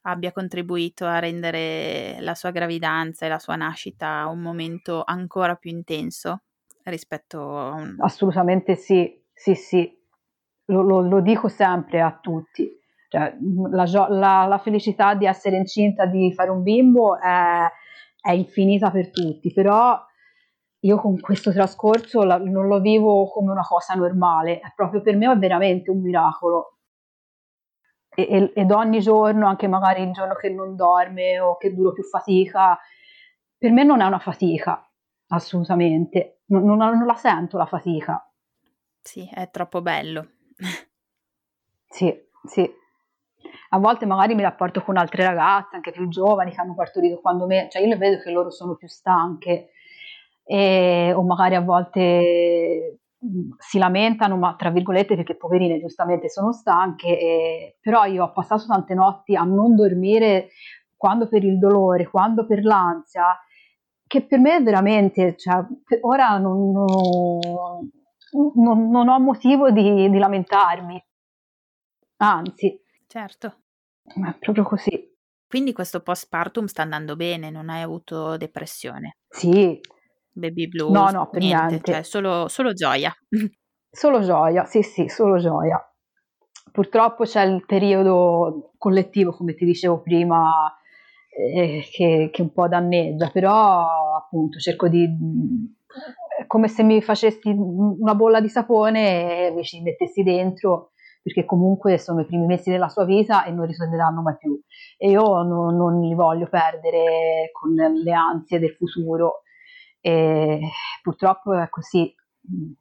abbia 0.03 0.33
contribuito 0.33 1.05
a 1.05 1.19
rendere 1.19 2.17
la 2.21 2.35
sua 2.35 2.51
gravidanza 2.51 3.27
e 3.27 3.29
la 3.29 3.39
sua 3.39 3.57
nascita 3.57 4.27
un 4.27 4.41
momento 4.41 5.03
ancora 5.05 5.55
più 5.57 5.71
intenso 5.71 6.43
rispetto 6.85 7.59
a 7.59 7.73
un... 7.73 7.97
Assolutamente 7.99 8.75
sì, 8.75 9.23
sì, 9.33 9.55
sì, 9.55 9.95
lo, 10.67 10.83
lo, 10.83 11.01
lo 11.03 11.21
dico 11.21 11.49
sempre 11.49 12.01
a 12.01 12.19
tutti. 12.21 12.81
Cioè, 13.13 13.37
la, 13.71 13.85
la, 14.09 14.47
la, 14.47 14.59
felicità 14.59 15.15
di 15.15 15.27
essere 15.27 15.57
incinta, 15.57 16.07
di 16.07 16.33
fare 16.33 16.49
un 16.49 16.63
bimbo 16.63 17.21
è, 17.21 17.71
è 18.19 18.31
infinita 18.31 18.91
per 18.91 19.11
tutti, 19.11 19.53
però 19.53 20.03
io 20.79 20.97
con 20.97 21.21
questo 21.21 21.53
trascorso 21.53 22.23
la, 22.23 22.39
non 22.39 22.69
lo 22.69 22.81
vivo 22.81 23.29
come 23.29 23.53
una 23.53 23.67
cosa 23.69 23.93
normale, 23.93 24.63
proprio 24.75 25.03
per 25.03 25.15
me 25.19 25.31
è 25.31 25.37
veramente 25.37 25.91
un 25.91 26.01
miracolo 26.01 26.79
e, 28.15 28.51
ed 28.55 28.71
ogni 28.71 29.01
giorno, 29.01 29.47
anche 29.47 29.69
magari 29.69 30.05
il 30.05 30.13
giorno 30.13 30.33
che 30.35 30.49
non 30.49 30.75
dorme 30.75 31.39
o 31.39 31.59
che 31.59 31.75
duro 31.75 31.93
più 31.93 32.05
fatica, 32.05 32.79
per 33.59 33.73
me 33.73 33.85
non 33.85 34.01
è 34.01 34.07
una 34.07 34.21
fatica, 34.21 34.91
assolutamente, 35.27 36.45
non, 36.47 36.65
non, 36.65 36.79
non 36.79 37.05
la 37.05 37.17
sento 37.17 37.59
la 37.59 37.67
fatica. 37.67 38.27
Sì, 39.03 39.29
è 39.31 39.51
troppo 39.51 39.83
bello. 39.83 40.29
sì, 41.89 42.11
sì. 42.45 42.81
A 43.71 43.79
volte 43.79 44.07
magari 44.07 44.35
mi 44.35 44.43
rapporto 44.43 44.83
con 44.83 44.97
altre 44.97 45.25
ragazze, 45.25 45.77
anche 45.77 45.93
più 45.93 46.09
giovani, 46.09 46.53
che 46.53 46.61
hanno 46.61 46.75
partorito 46.75 47.21
quando 47.21 47.47
me, 47.47 47.69
cioè 47.71 47.83
io 47.83 47.89
le 47.89 47.97
vedo 47.97 48.23
che 48.23 48.31
loro 48.31 48.51
sono 48.51 48.75
più 48.75 48.89
stanche, 48.89 49.71
e, 50.45 51.13
o 51.15 51.23
magari 51.23 51.55
a 51.55 51.61
volte 51.61 52.99
si 53.59 53.79
lamentano, 53.79 54.37
ma 54.37 54.55
tra 54.57 54.71
virgolette 54.71 55.15
perché 55.15 55.37
poverine 55.37 55.79
giustamente 55.79 56.29
sono 56.29 56.53
stanche, 56.53 57.19
e, 57.19 57.77
però 57.81 58.05
io 58.05 58.25
ho 58.25 58.33
passato 58.33 58.67
tante 58.67 58.95
notti 58.95 59.37
a 59.37 59.45
non 59.45 59.77
dormire 59.77 60.49
quando 60.97 61.29
per 61.29 61.45
il 61.45 61.59
dolore, 61.59 62.09
quando 62.09 62.47
per 62.47 62.63
l'ansia, 62.63 63.37
che 64.07 64.23
per 64.23 64.39
me 64.39 64.61
veramente, 64.61 65.37
cioè, 65.37 65.65
ora 66.03 66.37
non, 66.39 66.71
non, 66.71 67.91
non, 68.55 68.91
non 68.91 69.09
ho 69.09 69.19
motivo 69.19 69.71
di, 69.71 70.11
di, 70.11 70.19
lamentarmi, 70.19 71.03
anzi. 72.19 72.81
Certo. 73.13 73.57
È 74.05 74.35
proprio 74.41 74.65
così. 74.65 75.15
Quindi 75.47 75.75
questo 75.75 76.01
postpartum 76.01 76.65
sta 76.65 76.81
andando 76.81 77.15
bene, 77.15 77.51
non 77.51 77.69
hai 77.69 77.83
avuto 77.83 78.39
depressione? 78.39 79.19
Sì, 79.29 79.79
Baby 80.33 80.67
blues, 80.67 80.93
no, 80.93 81.11
no, 81.11 81.29
per 81.29 81.43
niente, 81.43 81.67
niente. 81.67 81.93
Cioè 81.93 82.03
solo, 82.05 82.49
solo 82.49 82.73
gioia. 82.73 83.15
Solo 83.95 84.23
gioia, 84.23 84.65
sì, 84.65 84.81
sì, 84.81 85.07
solo 85.11 85.37
gioia. 85.37 85.79
Purtroppo 86.73 87.25
c'è 87.25 87.43
il 87.43 87.63
periodo 87.67 88.73
collettivo, 88.79 89.33
come 89.33 89.53
ti 89.53 89.67
dicevo 89.67 90.01
prima, 90.01 90.75
eh, 91.29 91.87
che, 91.93 92.31
che, 92.33 92.41
un 92.41 92.53
po' 92.55 92.69
danneggia, 92.69 93.29
però 93.29 94.17
appunto 94.17 94.59
cerco 94.59 94.89
di... 94.89 95.07
È 96.39 96.47
come 96.47 96.69
se 96.69 96.83
mi 96.83 97.03
facessi 97.03 97.51
una 97.51 98.15
bolla 98.15 98.41
di 98.41 98.49
sapone 98.49 99.49
e 99.49 99.51
mi 99.51 99.63
ci 99.63 99.83
mettessi 99.83 100.23
dentro, 100.23 100.92
perché 101.23 101.45
comunque 101.45 101.99
sono 101.99 102.21
i 102.21 102.27
primi 102.27 102.47
mesi 102.47 102.71
della 102.71 102.89
sua 102.89 103.05
vita 103.05 103.45
e 103.45 103.53
non 103.53 103.67
ritorneranno 103.67 104.21
mai 104.23 104.37
più. 104.37 104.61
E 104.99 105.11
io 105.11 105.43
non, 105.43 105.77
non 105.77 106.01
li 106.01 106.15
voglio 106.15 106.49
perdere 106.49 107.51
con 107.53 107.73
le 107.75 108.13
ansie 108.13 108.59
del 108.59 108.75
futuro 108.75 109.43
e 110.01 110.61
purtroppo 111.01 111.55
è 111.55 111.69
così, 111.69 112.13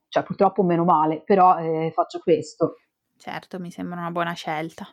cioè 0.10 0.24
purtroppo 0.24 0.64
meno 0.64 0.84
male, 0.84 1.22
però 1.24 1.58
eh, 1.58 1.92
faccio 1.94 2.20
questo. 2.20 2.78
Certo, 3.16 3.60
mi 3.60 3.70
sembra 3.70 4.00
una 4.00 4.12
buona 4.12 4.34
scelta. 4.34 4.88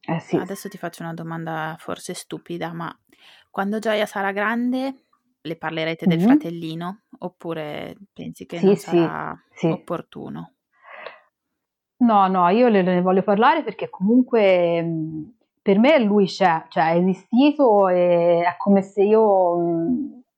Eh 0.00 0.20
sì. 0.20 0.36
Adesso 0.36 0.68
ti 0.68 0.78
faccio 0.78 1.02
una 1.02 1.14
domanda 1.14 1.74
forse 1.78 2.14
stupida, 2.14 2.72
ma 2.72 2.96
quando 3.50 3.80
Gioia 3.80 4.06
sarà 4.06 4.30
grande 4.30 5.06
le 5.40 5.56
parlerete 5.56 6.06
del 6.06 6.18
mm-hmm. 6.18 6.26
fratellino 6.26 7.02
oppure 7.18 7.96
pensi 8.12 8.46
che 8.46 8.58
sì, 8.58 8.64
non 8.64 8.76
sarà 8.76 9.44
sì, 9.52 9.66
opportuno? 9.66 10.54
No, 12.02 12.26
no, 12.26 12.48
io 12.48 12.68
le, 12.68 12.82
ne 12.82 13.00
voglio 13.00 13.22
parlare 13.22 13.62
perché 13.62 13.88
comunque 13.88 14.84
per 15.62 15.78
me 15.78 16.00
lui 16.00 16.26
c'è, 16.26 16.64
cioè 16.68 16.94
è 16.94 16.96
esistito 16.96 17.88
e 17.88 18.40
è 18.40 18.56
come 18.58 18.82
se 18.82 19.02
io 19.04 19.56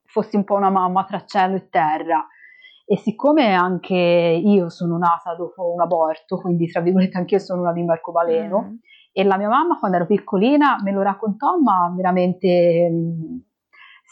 fossi 0.04 0.36
un 0.36 0.44
po' 0.44 0.56
una 0.56 0.68
mamma 0.68 1.04
tra 1.04 1.24
cielo 1.24 1.56
e 1.56 1.68
terra. 1.70 2.26
E 2.86 2.98
siccome 2.98 3.54
anche 3.54 3.94
io 3.94 4.68
sono 4.68 4.98
nata 4.98 5.34
dopo 5.34 5.72
un 5.72 5.80
aborto, 5.80 6.36
quindi 6.36 6.70
tra 6.70 6.82
virgolette 6.82 7.16
anch'io 7.16 7.38
sono 7.38 7.62
una 7.62 7.72
bimba 7.72 7.94
arcobaleno, 7.94 8.60
mm. 8.60 8.74
e 9.12 9.24
la 9.24 9.38
mia 9.38 9.48
mamma 9.48 9.78
quando 9.78 9.96
ero 9.96 10.06
piccolina 10.06 10.76
me 10.82 10.92
lo 10.92 11.00
raccontò, 11.00 11.58
ma 11.58 11.90
veramente 11.96 12.90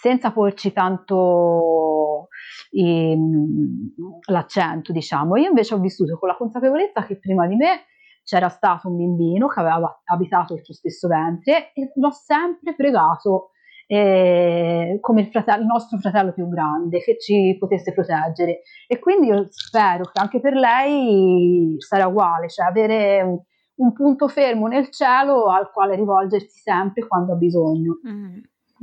senza 0.02 0.32
porci 0.32 0.72
tanto 0.72 2.26
ehm, 2.72 3.94
l'accento, 4.26 4.90
diciamo. 4.90 5.36
Io 5.36 5.46
invece 5.46 5.74
ho 5.74 5.78
vissuto 5.78 6.18
con 6.18 6.28
la 6.28 6.34
consapevolezza 6.34 7.06
che 7.06 7.20
prima 7.20 7.46
di 7.46 7.54
me 7.54 7.84
c'era 8.24 8.48
stato 8.48 8.88
un 8.88 8.96
bambino 8.96 9.46
che 9.46 9.60
aveva 9.60 10.02
abitato 10.06 10.54
il 10.54 10.64
suo 10.64 10.74
stesso 10.74 11.06
ventre 11.06 11.72
e 11.72 11.92
l'ho 11.94 12.10
sempre 12.10 12.74
pregato 12.74 13.50
eh, 13.86 14.98
come 15.00 15.20
il, 15.20 15.28
fratello, 15.28 15.60
il, 15.60 15.66
nostro 15.66 15.98
fratello 15.98 16.32
più 16.32 16.48
grande 16.48 16.98
che 16.98 17.16
ci 17.20 17.56
potesse 17.56 17.92
proteggere 17.92 18.62
e 18.88 18.98
quindi 18.98 19.28
io 19.28 19.46
spero 19.50 20.02
che 20.04 20.20
anche 20.20 20.40
per 20.40 20.54
lei 20.54 21.76
sarà 21.78 22.08
uguale, 22.08 22.48
cioè 22.48 22.66
avere 22.66 23.44
un 23.76 23.92
punto 23.92 24.26
fermo 24.26 24.66
nel 24.66 24.90
cielo 24.90 25.44
al 25.44 25.70
quale 25.70 25.94
rivolgersi 25.94 26.58
sempre 26.60 27.06
quando 27.06 27.34
ha 27.34 27.36
bisogno. 27.36 28.00
Mm, 28.08 28.38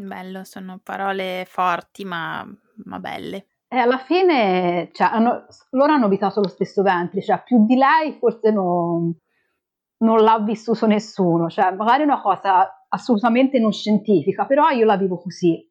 bello, 0.05 0.43
sono 0.43 0.79
parole 0.83 1.45
forti 1.47 2.05
ma, 2.05 2.45
ma 2.85 2.99
belle. 2.99 3.45
E 3.67 3.77
alla 3.77 3.99
fine, 3.99 4.89
cioè, 4.93 5.09
hanno, 5.11 5.45
loro 5.71 5.93
hanno 5.93 6.05
abitato 6.05 6.41
lo 6.41 6.47
stesso 6.47 6.81
ventre, 6.81 7.21
cioè 7.21 7.43
più 7.43 7.65
di 7.65 7.75
lei 7.75 8.17
forse 8.17 8.51
non, 8.51 9.15
non 9.97 10.23
l'ha 10.23 10.39
vissuto 10.39 10.87
nessuno, 10.87 11.49
cioè 11.49 11.71
magari 11.73 12.01
è 12.01 12.05
una 12.05 12.21
cosa 12.21 12.85
assolutamente 12.89 13.59
non 13.59 13.71
scientifica, 13.71 14.45
però 14.45 14.69
io 14.69 14.85
la 14.85 14.97
vivo 14.97 15.19
così. 15.19 15.63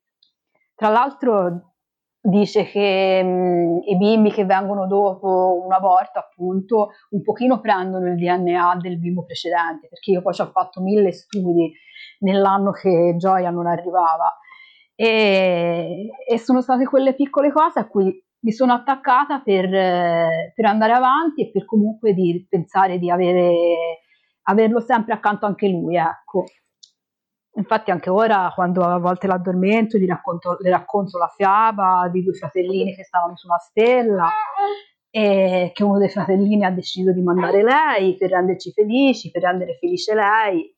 Tra 0.74 0.90
l'altro 0.90 1.74
dice 2.20 2.64
che 2.64 3.22
mh, 3.22 3.80
i 3.86 3.96
bimbi 3.96 4.30
che 4.30 4.44
vengono 4.44 4.86
dopo 4.86 5.62
un 5.64 5.72
aborto 5.72 6.18
appunto 6.18 6.90
un 7.10 7.22
pochino 7.22 7.60
prendono 7.60 8.06
il 8.06 8.16
DNA 8.16 8.78
del 8.80 8.98
bimbo 9.00 9.24
precedente, 9.24 9.88
perché 9.88 10.12
io 10.12 10.22
poi 10.22 10.34
ci 10.34 10.42
ho 10.42 10.50
fatto 10.52 10.80
mille 10.80 11.12
studi 11.12 11.72
nell'anno 12.18 12.72
che 12.72 13.14
Gioia 13.16 13.50
non 13.50 13.66
arrivava 13.66 14.38
e, 14.94 16.08
e 16.26 16.38
sono 16.38 16.60
state 16.60 16.84
quelle 16.84 17.14
piccole 17.14 17.52
cose 17.52 17.78
a 17.78 17.86
cui 17.86 18.20
mi 18.40 18.52
sono 18.52 18.72
attaccata 18.72 19.40
per, 19.40 19.68
per 19.68 20.64
andare 20.64 20.92
avanti 20.92 21.42
e 21.42 21.50
per 21.50 21.64
comunque 21.64 22.14
di 22.14 22.46
pensare 22.48 22.98
di 22.98 23.10
avere, 23.10 23.52
averlo 24.42 24.80
sempre 24.80 25.14
accanto 25.14 25.46
anche 25.46 25.68
lui, 25.68 25.96
ecco. 25.96 26.44
Infatti 27.54 27.90
anche 27.90 28.10
ora 28.10 28.52
quando 28.54 28.82
a 28.82 28.98
volte 28.98 29.26
l'addormento 29.26 29.98
gli 29.98 30.06
racconto, 30.06 30.56
le 30.60 30.70
racconto 30.70 31.18
la 31.18 31.32
fiaba 31.34 32.08
di 32.12 32.22
due 32.22 32.32
fratellini 32.32 32.94
che 32.94 33.02
stavano 33.02 33.36
su 33.36 33.48
una 33.48 33.58
stella 33.58 34.28
e 35.10 35.70
che 35.74 35.82
uno 35.82 35.98
dei 35.98 36.08
fratellini 36.08 36.64
ha 36.64 36.70
deciso 36.70 37.12
di 37.12 37.22
mandare 37.22 37.64
lei 37.64 38.16
per 38.16 38.30
renderci 38.30 38.72
felici, 38.72 39.30
per 39.30 39.42
rendere 39.42 39.76
felice 39.80 40.14
lei 40.14 40.77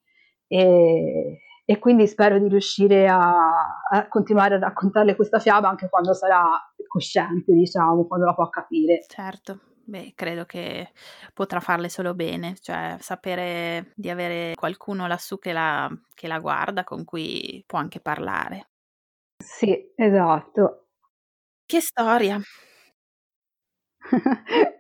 e, 0.53 1.43
e 1.65 1.79
quindi 1.79 2.09
spero 2.09 2.41
di 2.41 2.49
riuscire 2.49 3.07
a, 3.07 3.83
a, 3.89 4.09
continuare 4.09 4.57
a 4.57 4.59
raccontarle 4.59 5.15
questa 5.15 5.39
fiaba 5.39 5.69
anche 5.69 5.89
quando 5.89 6.13
sarà 6.15 6.43
cosciente, 6.89 7.53
diciamo, 7.53 8.07
quando 8.07 8.27
la 8.27 8.35
può 8.35 8.49
capire. 8.49 9.05
Certo. 9.07 9.61
Beh, 9.85 10.13
credo 10.17 10.45
che 10.45 10.91
potrà 11.33 11.61
farle 11.61 11.89
solo 11.89 12.15
bene, 12.15 12.57
cioè 12.61 12.97
sapere 12.99 13.93
di 13.95 14.11
avere 14.11 14.55
qualcuno 14.57 15.07
lassù 15.07 15.39
che 15.39 15.53
la, 15.53 15.89
che 16.15 16.27
la 16.27 16.41
guarda, 16.41 16.83
con 16.83 17.05
cui 17.05 17.63
può 17.65 17.79
anche 17.79 18.01
parlare. 18.01 18.71
Sì, 19.39 19.93
esatto. 19.95 20.87
Che 21.65 21.81
storia! 21.81 22.41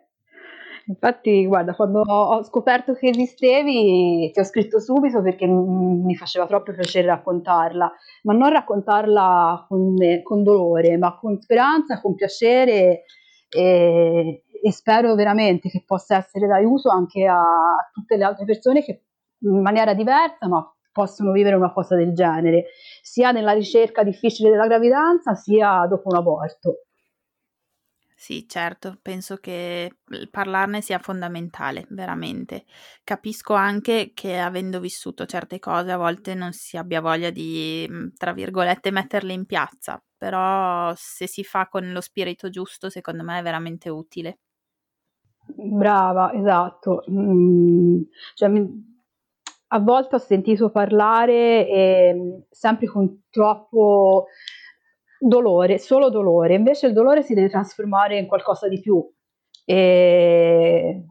Infatti, 0.91 1.47
guarda, 1.47 1.77
quando 1.77 2.01
ho 2.01 2.43
scoperto 2.43 2.95
che 2.95 3.11
esistevi, 3.11 4.29
ti 4.33 4.41
ho 4.41 4.45
scritto 4.45 4.81
subito 4.81 5.23
perché 5.23 5.47
mi 5.47 6.17
faceva 6.17 6.47
troppo 6.47 6.73
piacere 6.73 7.07
raccontarla, 7.07 7.93
ma 8.25 8.33
non 8.33 8.51
raccontarla 8.51 9.67
con, 9.69 9.95
con 10.25 10.43
dolore, 10.43 10.97
ma 10.99 11.17
con 11.17 11.41
speranza, 11.41 12.01
con 12.01 12.17
piacere 12.17 13.05
e, 13.49 14.43
e 14.63 14.73
spero 14.73 15.15
veramente 15.15 15.69
che 15.69 15.85
possa 15.87 16.17
essere 16.17 16.49
d'aiuto 16.49 16.91
anche 16.91 17.25
a 17.25 17.45
tutte 17.93 18.17
le 18.17 18.25
altre 18.25 18.45
persone 18.45 18.83
che 18.83 19.05
in 19.43 19.63
maniera 19.63 19.95
diversa 19.95 20.49
ma 20.49 20.75
possono 20.93 21.31
vivere 21.31 21.55
una 21.55 21.73
cosa 21.73 21.95
del 21.95 22.13
genere, 22.15 22.67
sia 23.01 23.31
nella 23.31 23.53
ricerca 23.53 24.03
difficile 24.03 24.51
della 24.51 24.67
gravidanza 24.67 25.35
sia 25.35 25.87
dopo 25.89 26.09
un 26.09 26.17
aborto. 26.17 26.87
Sì, 28.23 28.47
certo, 28.47 28.99
penso 29.01 29.39
che 29.39 29.97
parlarne 30.31 30.83
sia 30.83 30.99
fondamentale, 30.99 31.87
veramente. 31.89 32.67
Capisco 33.03 33.55
anche 33.55 34.11
che 34.13 34.39
avendo 34.39 34.79
vissuto 34.79 35.25
certe 35.25 35.59
cose 35.59 35.91
a 35.91 35.97
volte 35.97 36.35
non 36.35 36.53
si 36.53 36.77
abbia 36.77 37.01
voglia 37.01 37.31
di, 37.31 37.89
tra 38.19 38.35
virgolette, 38.35 38.91
metterle 38.91 39.33
in 39.33 39.47
piazza, 39.47 40.05
però 40.19 40.93
se 40.97 41.27
si 41.27 41.43
fa 41.45 41.67
con 41.69 41.93
lo 41.93 42.03
spirito 42.03 42.51
giusto, 42.51 42.91
secondo 42.91 43.23
me 43.25 43.39
è 43.39 43.43
veramente 43.43 43.89
utile. 43.89 44.41
Brava, 45.57 46.35
esatto. 46.35 47.05
Mm, 47.11 48.03
cioè, 48.35 48.51
a 49.69 49.79
volte 49.79 50.17
ho 50.17 50.19
sentito 50.19 50.69
parlare 50.69 51.67
e, 51.67 52.45
sempre 52.51 52.87
con 52.87 53.23
troppo 53.31 54.27
dolore, 55.21 55.79
solo 55.79 56.09
dolore, 56.09 56.55
invece 56.55 56.87
il 56.87 56.93
dolore 56.93 57.23
si 57.23 57.35
deve 57.35 57.51
trasformare 57.51 58.19
in 58.19 58.27
qualcosa 58.27 58.69
di 58.69 58.81
più 58.81 59.07
e, 59.65 61.05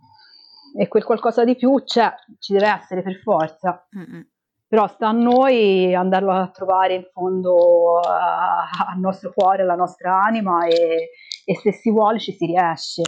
e 0.77 0.87
quel 0.87 1.03
qualcosa 1.03 1.43
di 1.43 1.55
più 1.55 1.83
c'è, 1.83 2.11
ci 2.39 2.53
deve 2.53 2.67
essere 2.67 3.01
per 3.01 3.15
forza. 3.21 3.87
Mm-mm. 3.95 4.27
Però 4.67 4.87
sta 4.87 5.07
a 5.07 5.11
noi 5.11 5.95
andarlo 5.95 6.31
a 6.31 6.49
trovare 6.49 6.93
in 6.93 7.03
fondo 7.11 7.99
al 7.99 8.99
nostro 8.99 9.31
cuore, 9.33 9.63
alla 9.63 9.75
nostra 9.75 10.21
anima 10.21 10.67
e, 10.67 11.09
e 11.43 11.55
se 11.55 11.71
si 11.71 11.89
vuole 11.89 12.19
ci 12.19 12.33
si 12.33 12.45
riesce. 12.45 13.01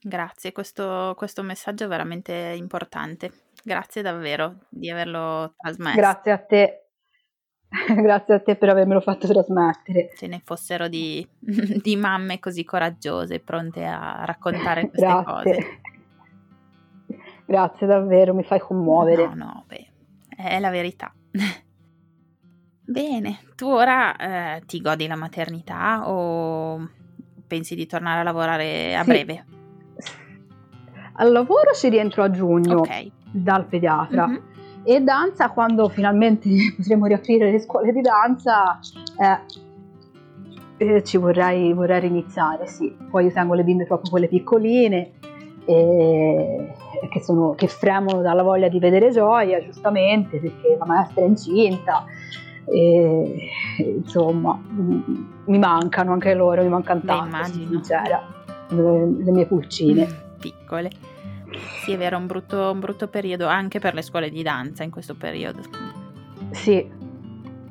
Grazie, 0.00 0.52
questo, 0.52 1.14
questo 1.16 1.42
messaggio 1.42 1.84
è 1.84 1.88
veramente 1.88 2.32
importante. 2.56 3.32
Grazie 3.64 4.00
davvero 4.00 4.58
di 4.68 4.88
averlo 4.88 5.54
trasmesso. 5.56 5.96
Grazie 5.96 6.30
a 6.30 6.38
te. 6.38 6.87
Grazie 7.94 8.34
a 8.34 8.40
te 8.40 8.56
per 8.56 8.70
avermelo 8.70 9.00
fatto 9.00 9.26
trasmettere. 9.26 10.10
Ce 10.16 10.26
ne 10.26 10.40
fossero 10.42 10.88
di, 10.88 11.26
di 11.38 11.96
mamme 11.96 12.38
così 12.38 12.64
coraggiose, 12.64 13.40
pronte 13.40 13.84
a 13.84 14.24
raccontare 14.24 14.88
queste 14.90 15.06
Grazie. 15.06 15.32
cose. 15.32 15.80
Grazie 17.46 17.86
davvero, 17.86 18.34
mi 18.34 18.42
fai 18.42 18.60
commuovere. 18.60 19.26
No, 19.28 19.34
no, 19.34 19.64
beh, 19.66 19.86
è 20.36 20.58
la 20.58 20.70
verità. 20.70 21.12
Bene, 22.84 23.40
tu 23.54 23.66
ora 23.66 24.16
eh, 24.16 24.62
ti 24.66 24.80
godi 24.80 25.06
la 25.06 25.16
maternità 25.16 26.08
o 26.08 26.88
pensi 27.46 27.74
di 27.74 27.86
tornare 27.86 28.20
a 28.20 28.22
lavorare 28.22 28.96
a 28.96 29.02
sì. 29.02 29.10
breve? 29.10 29.44
Al 31.14 31.32
lavoro 31.32 31.72
ci 31.74 31.88
rientro 31.88 32.22
a 32.22 32.30
giugno 32.30 32.80
okay. 32.80 33.10
dal 33.30 33.66
pediatra. 33.66 34.26
Mm-hmm. 34.26 34.42
E 34.84 35.00
danza, 35.00 35.50
quando 35.50 35.88
finalmente 35.88 36.48
potremo 36.76 37.06
riaprire 37.06 37.50
le 37.50 37.58
scuole 37.58 37.92
di 37.92 38.00
danza, 38.00 38.78
eh, 39.18 39.66
eh, 40.76 41.04
ci 41.04 41.16
vorrei, 41.16 41.72
vorrei 41.72 42.00
riniziare, 42.00 42.66
sì. 42.66 42.94
Poi 43.10 43.26
io 43.26 43.32
tengo 43.32 43.54
le 43.54 43.64
bimbe 43.64 43.84
proprio 43.84 44.10
quelle 44.10 44.28
piccoline, 44.28 45.12
e, 45.64 46.72
che, 47.10 47.20
sono, 47.20 47.54
che 47.54 47.68
fremono 47.68 48.22
dalla 48.22 48.42
voglia 48.42 48.68
di 48.68 48.78
vedere 48.78 49.10
gioia, 49.10 49.62
giustamente, 49.62 50.38
perché 50.38 50.76
la 50.78 50.86
maestra 50.86 51.22
è 51.22 51.26
incinta. 51.26 52.04
E, 52.64 53.50
insomma, 53.78 54.58
mi 54.68 55.58
mancano 55.58 56.12
anche 56.12 56.34
loro, 56.34 56.62
mi 56.62 56.68
mancano 56.68 57.00
tanto, 57.04 57.44
sono 57.44 57.66
sincera, 57.66 58.22
le, 58.68 59.06
le 59.24 59.30
mie 59.30 59.46
pulcine 59.46 60.06
piccole. 60.38 60.90
Sì, 61.84 61.92
è 61.92 61.96
vero, 61.96 62.16
un 62.16 62.26
brutto, 62.26 62.70
un 62.70 62.80
brutto 62.80 63.08
periodo 63.08 63.46
anche 63.46 63.78
per 63.78 63.94
le 63.94 64.02
scuole 64.02 64.30
di 64.30 64.42
danza 64.42 64.82
in 64.82 64.90
questo 64.90 65.14
periodo. 65.14 65.60
Sì, 66.50 66.86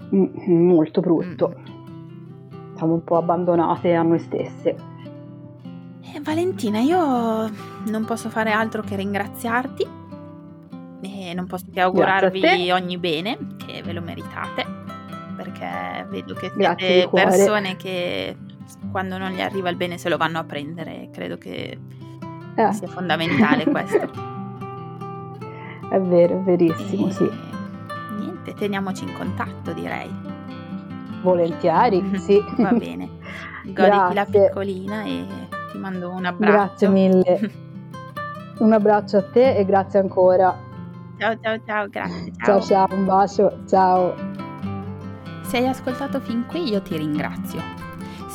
molto 0.09 1.01
brutto. 1.01 1.55
Mm. 1.57 2.75
Siamo 2.75 2.93
un 2.93 3.03
po' 3.03 3.17
abbandonate 3.17 3.93
a 3.93 4.03
noi 4.03 4.19
stesse. 4.19 4.75
Eh, 6.13 6.21
Valentina, 6.21 6.80
io 6.80 6.97
non 6.97 8.05
posso 8.05 8.30
fare 8.30 8.51
altro 8.51 8.82
che 8.82 8.95
ringraziarti 8.95 9.88
e 11.01 11.34
non 11.34 11.45
posso 11.45 11.65
che 11.71 11.82
augurarvi 11.82 12.71
ogni 12.71 12.97
bene, 12.97 13.38
che 13.57 13.82
ve 13.84 13.93
lo 13.93 14.01
meritate, 14.01 14.65
perché 15.36 16.05
vedo 16.09 16.34
che 16.34 16.51
siete 16.55 17.09
persone 17.11 17.75
che 17.75 18.36
quando 18.91 19.17
non 19.17 19.32
gli 19.32 19.41
arriva 19.41 19.69
il 19.69 19.75
bene 19.75 19.97
se 19.97 20.09
lo 20.09 20.17
vanno 20.17 20.39
a 20.39 20.43
prendere. 20.43 21.09
Credo 21.11 21.38
che 21.38 21.78
eh. 22.58 22.74
sia 22.74 22.88
fondamentale 22.88 23.66
questo. 23.66 24.10
È 25.89 26.01
vero, 26.01 26.39
è 26.39 26.41
verissimo, 26.41 27.08
e... 27.08 27.12
sì. 27.14 27.32
Niente, 28.20 28.53
teniamoci 28.53 29.05
in 29.05 29.14
contatto, 29.14 29.72
direi. 29.72 30.14
Volentieri, 31.22 32.03
sì. 32.20 32.43
Va 32.58 32.72
bene. 32.72 33.10
Goditi 33.64 34.14
la 34.14 34.26
piccolina 34.30 35.03
e 35.03 35.26
ti 35.72 35.78
mando 35.78 36.12
un 36.12 36.26
abbraccio. 36.26 36.51
Grazie 36.51 36.88
mille. 36.89 37.51
un 38.60 38.74
abbraccio 38.74 39.18
a 39.18 39.24
te 39.24 39.55
e 39.55 39.64
grazie 39.64 39.99
ancora. 39.99 40.53
Ciao 41.18 41.38
ciao 41.39 41.58
ciao, 41.66 41.88
grazie. 41.88 42.34
Ciao 42.43 42.60
ciao, 42.60 42.88
ciao 42.88 42.97
un 42.97 43.05
bacio, 43.05 43.60
ciao. 43.66 44.14
Se 45.43 45.58
hai 45.58 45.68
ascoltato 45.68 46.20
fin 46.20 46.45
qui 46.47 46.70
io 46.70 46.82
ti 46.82 46.97
ringrazio. 46.97 47.76